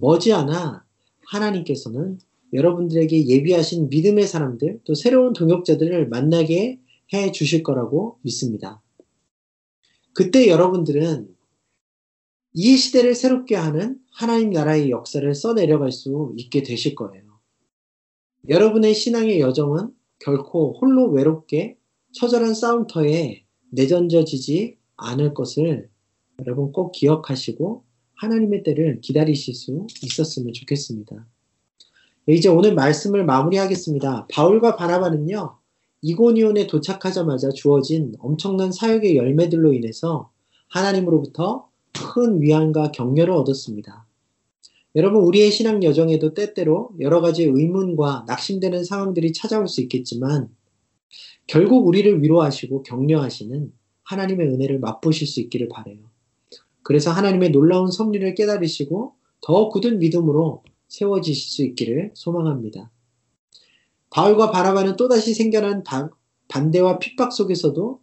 머지않아 0.00 0.84
하나님께서는 1.26 2.18
여러분들에게 2.52 3.26
예비하신 3.26 3.90
믿음의 3.90 4.26
사람들 4.26 4.80
또 4.84 4.94
새로운 4.94 5.32
동역자들을 5.34 6.08
만나게 6.08 6.80
해 7.12 7.32
주실 7.32 7.62
거라고 7.62 8.18
믿습니다. 8.22 8.82
그때 10.14 10.48
여러분들은 10.48 11.28
이 12.60 12.76
시대를 12.76 13.14
새롭게 13.14 13.54
하는 13.54 14.00
하나님 14.10 14.50
나라의 14.50 14.90
역사를 14.90 15.32
써내려갈 15.32 15.92
수 15.92 16.34
있게 16.36 16.64
되실 16.64 16.96
거예요. 16.96 17.22
여러분의 18.48 18.94
신앙의 18.94 19.38
여정은 19.38 19.92
결코 20.18 20.72
홀로 20.72 21.08
외롭게 21.08 21.76
처절한 22.14 22.54
싸움터에 22.54 23.44
내던져지지 23.70 24.76
않을 24.96 25.34
것을 25.34 25.88
여러분 26.40 26.72
꼭 26.72 26.90
기억하시고 26.90 27.84
하나님의 28.14 28.64
때를 28.64 29.00
기다리실 29.02 29.54
수 29.54 29.86
있었으면 30.02 30.52
좋겠습니다. 30.52 31.28
이제 32.26 32.48
오늘 32.48 32.74
말씀을 32.74 33.24
마무리하겠습니다. 33.24 34.26
바울과 34.32 34.74
바나바는요, 34.74 35.56
이고니온에 36.02 36.66
도착하자마자 36.66 37.50
주어진 37.50 38.14
엄청난 38.18 38.72
사역의 38.72 39.16
열매들로 39.16 39.74
인해서 39.74 40.32
하나님으로부터 40.66 41.67
큰 42.12 42.40
위안과 42.40 42.92
격려를 42.92 43.32
얻었습니다. 43.34 44.06
여러분, 44.96 45.22
우리의 45.22 45.50
신앙 45.50 45.82
여정에도 45.82 46.34
때때로 46.34 46.90
여러 47.00 47.20
가지 47.20 47.44
의문과 47.44 48.24
낙심되는 48.26 48.84
상황들이 48.84 49.32
찾아올 49.32 49.68
수 49.68 49.80
있겠지만, 49.82 50.48
결국 51.46 51.86
우리를 51.86 52.22
위로하시고 52.22 52.82
격려하시는 52.82 53.72
하나님의 54.04 54.48
은혜를 54.48 54.78
맛보실 54.78 55.26
수 55.26 55.40
있기를 55.40 55.68
바래요. 55.68 55.98
그래서 56.82 57.10
하나님의 57.10 57.50
놀라운 57.50 57.90
섭리를 57.90 58.34
깨달으시고 58.34 59.14
더 59.40 59.68
굳은 59.68 59.98
믿음으로 59.98 60.62
세워지실 60.88 61.50
수 61.50 61.62
있기를 61.64 62.12
소망합니다. 62.14 62.90
바울과 64.10 64.50
바라바는 64.50 64.96
또다시 64.96 65.34
생겨난 65.34 65.84
반대와 66.48 66.98
핍박 66.98 67.32
속에서도 67.32 68.00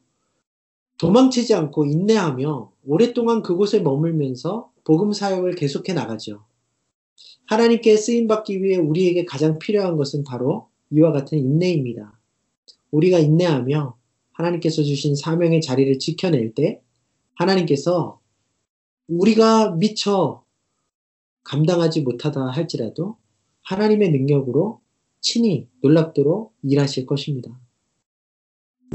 도망치지 0.97 1.53
않고 1.53 1.85
인내하며 1.85 2.71
오랫동안 2.85 3.41
그곳에 3.41 3.79
머물면서 3.79 4.71
복음 4.83 5.11
사역을 5.11 5.55
계속해 5.55 5.93
나가죠. 5.93 6.45
하나님께 7.47 7.97
쓰임 7.97 8.27
받기 8.27 8.63
위해 8.63 8.77
우리에게 8.77 9.25
가장 9.25 9.59
필요한 9.59 9.97
것은 9.97 10.23
바로 10.23 10.69
이와 10.91 11.11
같은 11.11 11.37
인내입니다. 11.37 12.19
우리가 12.91 13.19
인내하며 13.19 13.97
하나님께서 14.31 14.83
주신 14.83 15.15
사명의 15.15 15.61
자리를 15.61 15.99
지켜낼 15.99 16.53
때 16.53 16.81
하나님께서 17.35 18.19
우리가 19.07 19.71
미처 19.71 20.43
감당하지 21.43 22.01
못하다 22.01 22.47
할지라도 22.47 23.17
하나님의 23.63 24.11
능력으로 24.11 24.81
친히 25.21 25.67
놀랍도록 25.81 26.53
일하실 26.63 27.05
것입니다. 27.05 27.59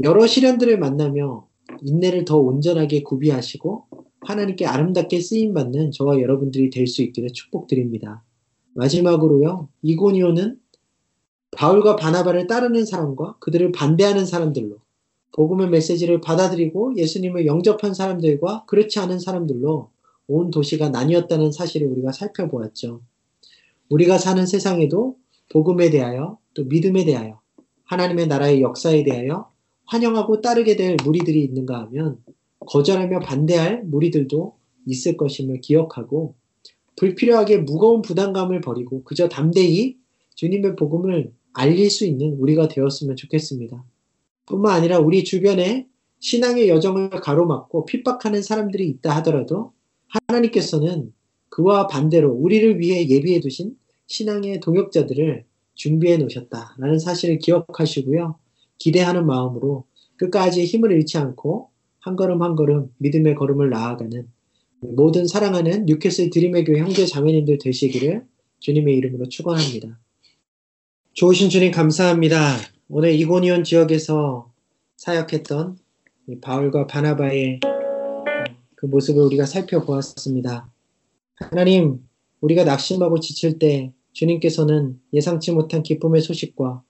여러 0.03 0.25
시련들을 0.27 0.79
만나며 0.79 1.47
인내를 1.81 2.25
더 2.25 2.37
온전하게 2.37 3.03
구비하시고 3.03 3.87
하나님께 4.21 4.65
아름답게 4.65 5.19
쓰임 5.19 5.53
받는 5.53 5.91
저와 5.91 6.21
여러분들이 6.21 6.69
될 6.69 6.87
수 6.87 7.01
있기를 7.01 7.31
축복드립니다. 7.33 8.23
마지막으로요, 8.73 9.69
이고니오는 9.81 10.59
바울과 11.51 11.97
바나바를 11.97 12.47
따르는 12.47 12.85
사람과 12.85 13.35
그들을 13.39 13.71
반대하는 13.71 14.25
사람들로 14.25 14.77
복음의 15.33 15.69
메시지를 15.69 16.21
받아들이고 16.21 16.95
예수님을 16.97 17.45
영접한 17.45 17.93
사람들과 17.93 18.65
그렇지 18.65 18.99
않은 18.99 19.19
사람들로 19.19 19.89
온 20.27 20.51
도시가 20.51 20.89
나뉘었다는 20.89 21.51
사실을 21.51 21.87
우리가 21.87 22.11
살펴보았죠. 22.11 23.01
우리가 23.89 24.17
사는 24.17 24.45
세상에도 24.45 25.17
복음에 25.49 25.89
대하여 25.89 26.37
또 26.53 26.63
믿음에 26.63 27.03
대하여 27.03 27.41
하나님의 27.83 28.27
나라의 28.27 28.61
역사에 28.61 29.03
대하여 29.03 29.50
환영하고 29.91 30.39
따르게 30.39 30.77
될 30.77 30.95
무리들이 31.03 31.43
있는가 31.43 31.81
하면 31.81 32.17
거절하며 32.61 33.19
반대할 33.19 33.83
무리들도 33.83 34.55
있을 34.85 35.17
것임을 35.17 35.59
기억하고 35.59 36.35
불필요하게 36.95 37.57
무거운 37.57 38.01
부담감을 38.01 38.61
버리고 38.61 39.03
그저 39.03 39.27
담대히 39.27 39.97
주님의 40.35 40.77
복음을 40.77 41.33
알릴 41.53 41.89
수 41.89 42.05
있는 42.05 42.37
우리가 42.39 42.69
되었으면 42.69 43.17
좋겠습니다. 43.17 43.83
뿐만 44.45 44.73
아니라 44.77 44.99
우리 44.99 45.25
주변에 45.25 45.87
신앙의 46.19 46.69
여정을 46.69 47.09
가로막고 47.09 47.85
핍박하는 47.85 48.41
사람들이 48.41 48.87
있다 48.87 49.13
하더라도 49.17 49.73
하나님께서는 50.07 51.11
그와 51.49 51.87
반대로 51.87 52.31
우리를 52.31 52.79
위해 52.79 53.09
예비해 53.09 53.41
두신 53.41 53.75
신앙의 54.07 54.61
동역자들을 54.61 55.43
준비해 55.73 56.15
놓으셨다라는 56.15 56.99
사실을 56.99 57.39
기억하시고요. 57.39 58.39
기대하는 58.81 59.27
마음으로 59.27 59.85
끝까지 60.15 60.65
힘을 60.65 60.91
잃지 60.91 61.19
않고 61.19 61.69
한 61.99 62.15
걸음 62.15 62.41
한 62.41 62.55
걸음 62.55 62.91
믿음의 62.97 63.35
걸음을 63.35 63.69
나아가는 63.69 64.27
모든 64.79 65.27
사랑하는 65.27 65.85
뉴캐슬 65.85 66.31
드림의 66.31 66.65
교회 66.65 66.79
형제 66.79 67.05
자매님들 67.05 67.59
되시기를 67.59 68.25
주님의 68.59 68.97
이름으로 68.97 69.29
축원합니다. 69.29 69.99
좋으신 71.13 71.49
주님 71.49 71.71
감사합니다. 71.71 72.55
오늘 72.89 73.13
이고니온 73.13 73.63
지역에서 73.63 74.51
사역했던 74.97 75.77
바울과 76.41 76.87
바나바의 76.87 77.59
그 78.75 78.85
모습을 78.87 79.21
우리가 79.25 79.45
살펴보았습니다. 79.45 80.71
하나님, 81.35 81.99
우리가 82.39 82.63
낙심하고 82.63 83.19
지칠 83.19 83.59
때 83.59 83.93
주님께서는 84.13 84.99
예상치 85.13 85.51
못한 85.51 85.83
기쁨의 85.83 86.21
소식과 86.21 86.83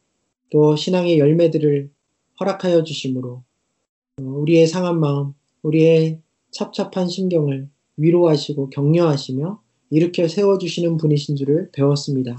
또 0.52 0.76
신앙의 0.76 1.18
열매들을 1.18 1.90
허락하여 2.40 2.84
주심으로 2.84 3.44
어, 4.22 4.24
우리의 4.24 4.68
상한 4.68 5.00
마음, 5.00 5.34
우리의 5.64 6.20
찹찹한 6.52 7.08
심경을 7.08 7.70
위로하시고 7.98 8.70
격려하시며 8.70 9.62
일으켜 9.90 10.28
세워주시는 10.28 10.98
분이신 10.98 11.36
줄을 11.36 11.70
배웠습니다. 11.72 12.38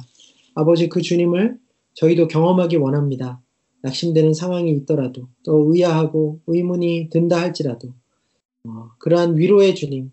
아버지 0.54 0.88
그 0.88 1.00
주님을 1.00 1.58
저희도 1.94 2.28
경험하기 2.28 2.76
원합니다. 2.76 3.40
낙심되는 3.82 4.34
상황이 4.34 4.70
있더라도 4.72 5.28
또 5.44 5.72
의아하고 5.72 6.40
의문이 6.46 7.08
든다 7.10 7.40
할지라도 7.40 7.92
어, 8.68 8.90
그러한 8.98 9.38
위로의 9.38 9.74
주님, 9.74 10.12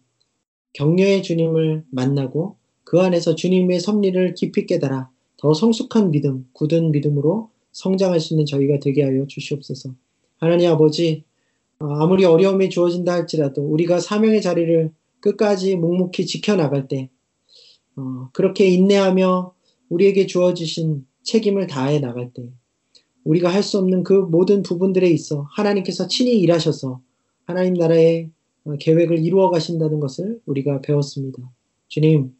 격려의 0.74 1.24
주님을 1.24 1.84
만나고 1.91 2.58
그 2.84 3.00
안에서 3.02 3.36
주님의 3.36 3.80
섭리를 3.80 4.34
깊이 4.34 4.66
깨달아 4.66 5.10
더 5.38 5.54
성숙한 5.54 6.12
믿음, 6.12 6.47
굳은 6.54 6.91
믿음으로 6.91 7.50
성장할 7.80 8.20
수 8.20 8.34
있는 8.34 8.46
저희가 8.46 8.80
되게 8.80 9.04
하여 9.04 9.26
주시옵소서. 9.26 9.96
하나님 10.38 10.70
아버지, 10.70 11.24
어, 11.80 11.86
아무리 11.96 12.26
어려움이 12.26 12.70
주어진다 12.70 13.14
할지라도 13.14 13.62
우리가 13.62 14.02
사명의 14.02 14.42
자리를 14.42 14.92
끝까지 15.22 15.78
묵묵히 15.78 16.26
지켜나갈 16.26 16.90
때, 16.90 17.10
어, 17.96 18.30
그렇게 18.34 18.68
인내하며 18.68 19.54
우리에게 19.88 20.28
주어지신 20.28 21.06
책임을 21.24 21.68
다해 21.68 22.00
나갈 22.00 22.34
때, 22.34 22.50
우리가 23.24 23.50
할 23.50 23.64
수 23.64 23.78
없는 23.78 24.04
그 24.04 24.14
모든 24.14 24.62
부분들에 24.62 25.10
있어 25.10 25.48
하나님께서 25.52 26.08
친히 26.08 26.40
일하셔서 26.40 27.02
하나님 27.46 27.76
나라의 27.76 28.30
어, 28.66 28.74
계획을 28.78 29.20
이루어 29.20 29.50
가신다는 29.52 30.02
것을 30.02 30.42
우리가 30.46 30.82
배웠습니다. 30.82 31.50
주님, 31.88 32.36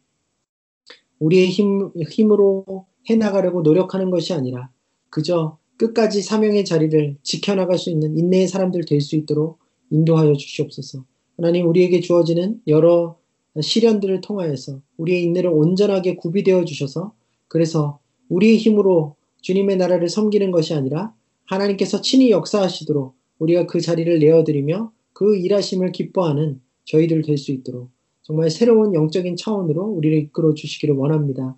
우리의 1.18 1.48
힘, 1.48 1.90
힘으로 2.10 2.86
해나가려고 3.08 3.62
노력하는 3.62 4.10
것이 4.10 4.34
아니라 4.34 4.70
그저 5.10 5.58
끝까지 5.76 6.22
사명의 6.22 6.64
자리를 6.64 7.16
지켜나갈 7.22 7.78
수 7.78 7.90
있는 7.90 8.16
인내의 8.16 8.48
사람들 8.48 8.84
될 8.84 9.00
수 9.00 9.16
있도록 9.16 9.58
인도하여 9.90 10.34
주시옵소서. 10.34 11.04
하나님 11.36 11.66
우리에게 11.68 12.00
주어지는 12.00 12.60
여러 12.66 13.18
시련들을 13.60 14.20
통하여서 14.20 14.80
우리의 14.98 15.22
인내를 15.24 15.50
온전하게 15.50 16.16
구비되어 16.16 16.64
주셔서 16.64 17.14
그래서 17.48 17.98
우리의 18.28 18.58
힘으로 18.58 19.16
주님의 19.40 19.76
나라를 19.78 20.08
섬기는 20.08 20.50
것이 20.50 20.74
아니라 20.74 21.14
하나님께서 21.46 22.00
친히 22.02 22.30
역사하시도록 22.30 23.14
우리가 23.38 23.66
그 23.66 23.80
자리를 23.80 24.18
내어드리며 24.18 24.92
그 25.12 25.36
일하심을 25.36 25.92
기뻐하는 25.92 26.60
저희들 26.84 27.22
될 27.22 27.36
수 27.38 27.52
있도록 27.52 27.90
정말 28.22 28.50
새로운 28.50 28.94
영적인 28.94 29.34
차원으로 29.36 29.82
우리를 29.82 30.16
이끌어 30.18 30.54
주시기를 30.54 30.94
원합니다. 30.94 31.56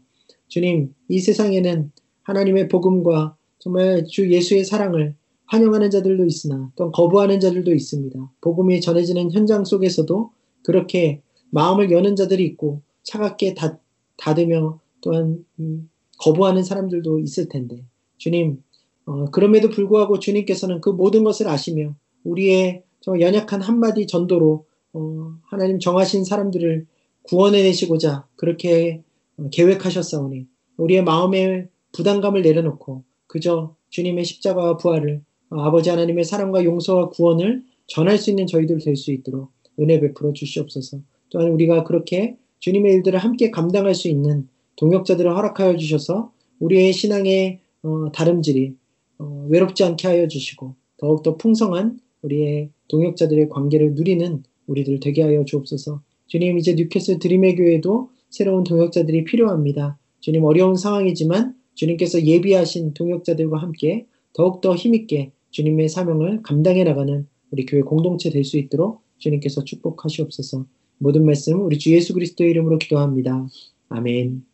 주님, 0.49 0.95
이 1.09 1.19
세상에는 1.19 1.93
하나님의 2.23 2.69
복음과 2.69 3.37
정말 3.63 4.05
주 4.07 4.29
예수의 4.29 4.65
사랑을 4.65 5.15
환영하는 5.47 5.91
자들도 5.91 6.25
있으나 6.25 6.73
또 6.75 6.91
거부하는 6.91 7.39
자들도 7.39 7.73
있습니다. 7.73 8.33
복음이 8.41 8.81
전해지는 8.81 9.31
현장 9.31 9.65
속에서도 9.65 10.33
그렇게 10.65 11.23
마음을 11.51 11.93
여는 11.93 12.17
자들이 12.17 12.45
있고 12.45 12.83
차갑게 13.05 13.55
닫, 13.55 13.81
닫으며 14.17 14.81
또한 15.01 15.45
음, 15.61 15.89
거부하는 16.19 16.65
사람들도 16.65 17.21
있을 17.21 17.49
텐데 17.49 17.85
주님 18.17 18.61
어, 19.07 19.27
그럼에도 19.27 19.71
불구하고 19.71 20.19
주님께서는 20.19 20.81
그 20.81 20.89
모든 20.91 21.23
것을 21.23 21.47
아시며 21.47 21.95
우리의 22.25 22.83
연약한 23.07 23.63
한마디 23.63 24.09
전도로 24.09 24.67
어, 24.93 25.35
하나님 25.45 25.79
정하신 25.79 26.25
사람들을 26.25 26.87
구원해내시고자 27.23 28.27
그렇게 28.35 29.05
어, 29.37 29.49
계획하셨사오니 29.53 30.49
우리의 30.79 31.05
마음의 31.05 31.69
부담감을 31.93 32.43
내려놓고 32.43 33.05
그저 33.33 33.75
주님의 33.89 34.27
십자가와 34.27 34.77
부활을 34.77 35.23
어, 35.49 35.63
아버지 35.63 35.89
하나님의 35.89 36.23
사랑과 36.25 36.65
용서와 36.65 37.09
구원을 37.09 37.63
전할 37.87 38.19
수 38.19 38.29
있는 38.29 38.47
저희들 38.47 38.79
될 38.79 38.95
수 38.95 39.11
있도록 39.11 39.51
은혜 39.81 40.01
베풀어 40.01 40.35
주시옵소서. 40.35 41.01
또한 41.31 41.49
우리가 41.49 41.85
그렇게 41.85 42.37
주님의 42.59 42.93
일들을 42.93 43.19
함께 43.19 43.51
감당할 43.51 43.95
수 43.95 44.09
있는 44.09 44.49
동역자들을 44.77 45.35
허락하여 45.35 45.79
주셔서 45.79 46.31
우리의 46.61 46.93
신앙의 46.93 47.61
어, 47.83 48.13
다름질이 48.13 48.75
어, 49.19 49.47
외롭지 49.49 49.83
않게 49.83 50.09
하여 50.09 50.29
주시고 50.29 50.75
더욱더 50.99 51.39
풍성한 51.39 52.01
우리의 52.21 52.69
동역자들의 52.89 53.49
관계를 53.49 53.95
누리는 53.95 54.43
우리들 54.67 55.01
되게 55.01 55.23
하여 55.23 55.43
주옵소서. 55.47 56.03
주님 56.27 56.59
이제 56.59 56.75
뉴캐슬 56.75 57.19
드림의 57.19 57.57
교회도 57.57 58.11
새로운 58.29 58.63
동역자들이 58.63 59.25
필요합니다. 59.25 59.99
주님 60.21 60.45
어려운 60.45 60.77
상황이지만 60.77 61.62
주님께서 61.75 62.23
예비하신 62.23 62.95
동역자들과 62.95 63.59
함께 63.59 64.07
더욱더 64.33 64.75
힘있게 64.75 65.33
주님의 65.51 65.89
사명을 65.89 66.43
감당해 66.43 66.85
나가는 66.85 67.27
우리 67.51 67.67
교회 67.67 67.83
공동체 67.83 68.31
될 68.31 68.45
수 68.45 68.59
있도록 68.59 69.03
주님께서 69.19 69.65
축복하시옵소서. 69.65 70.67
모든 70.99 71.25
말씀 71.25 71.65
우리 71.65 71.79
주 71.79 71.93
예수 71.93 72.15
그리스도의 72.15 72.51
이름으로 72.51 72.79
기도합니다. 72.79 73.47
아멘. 73.89 74.52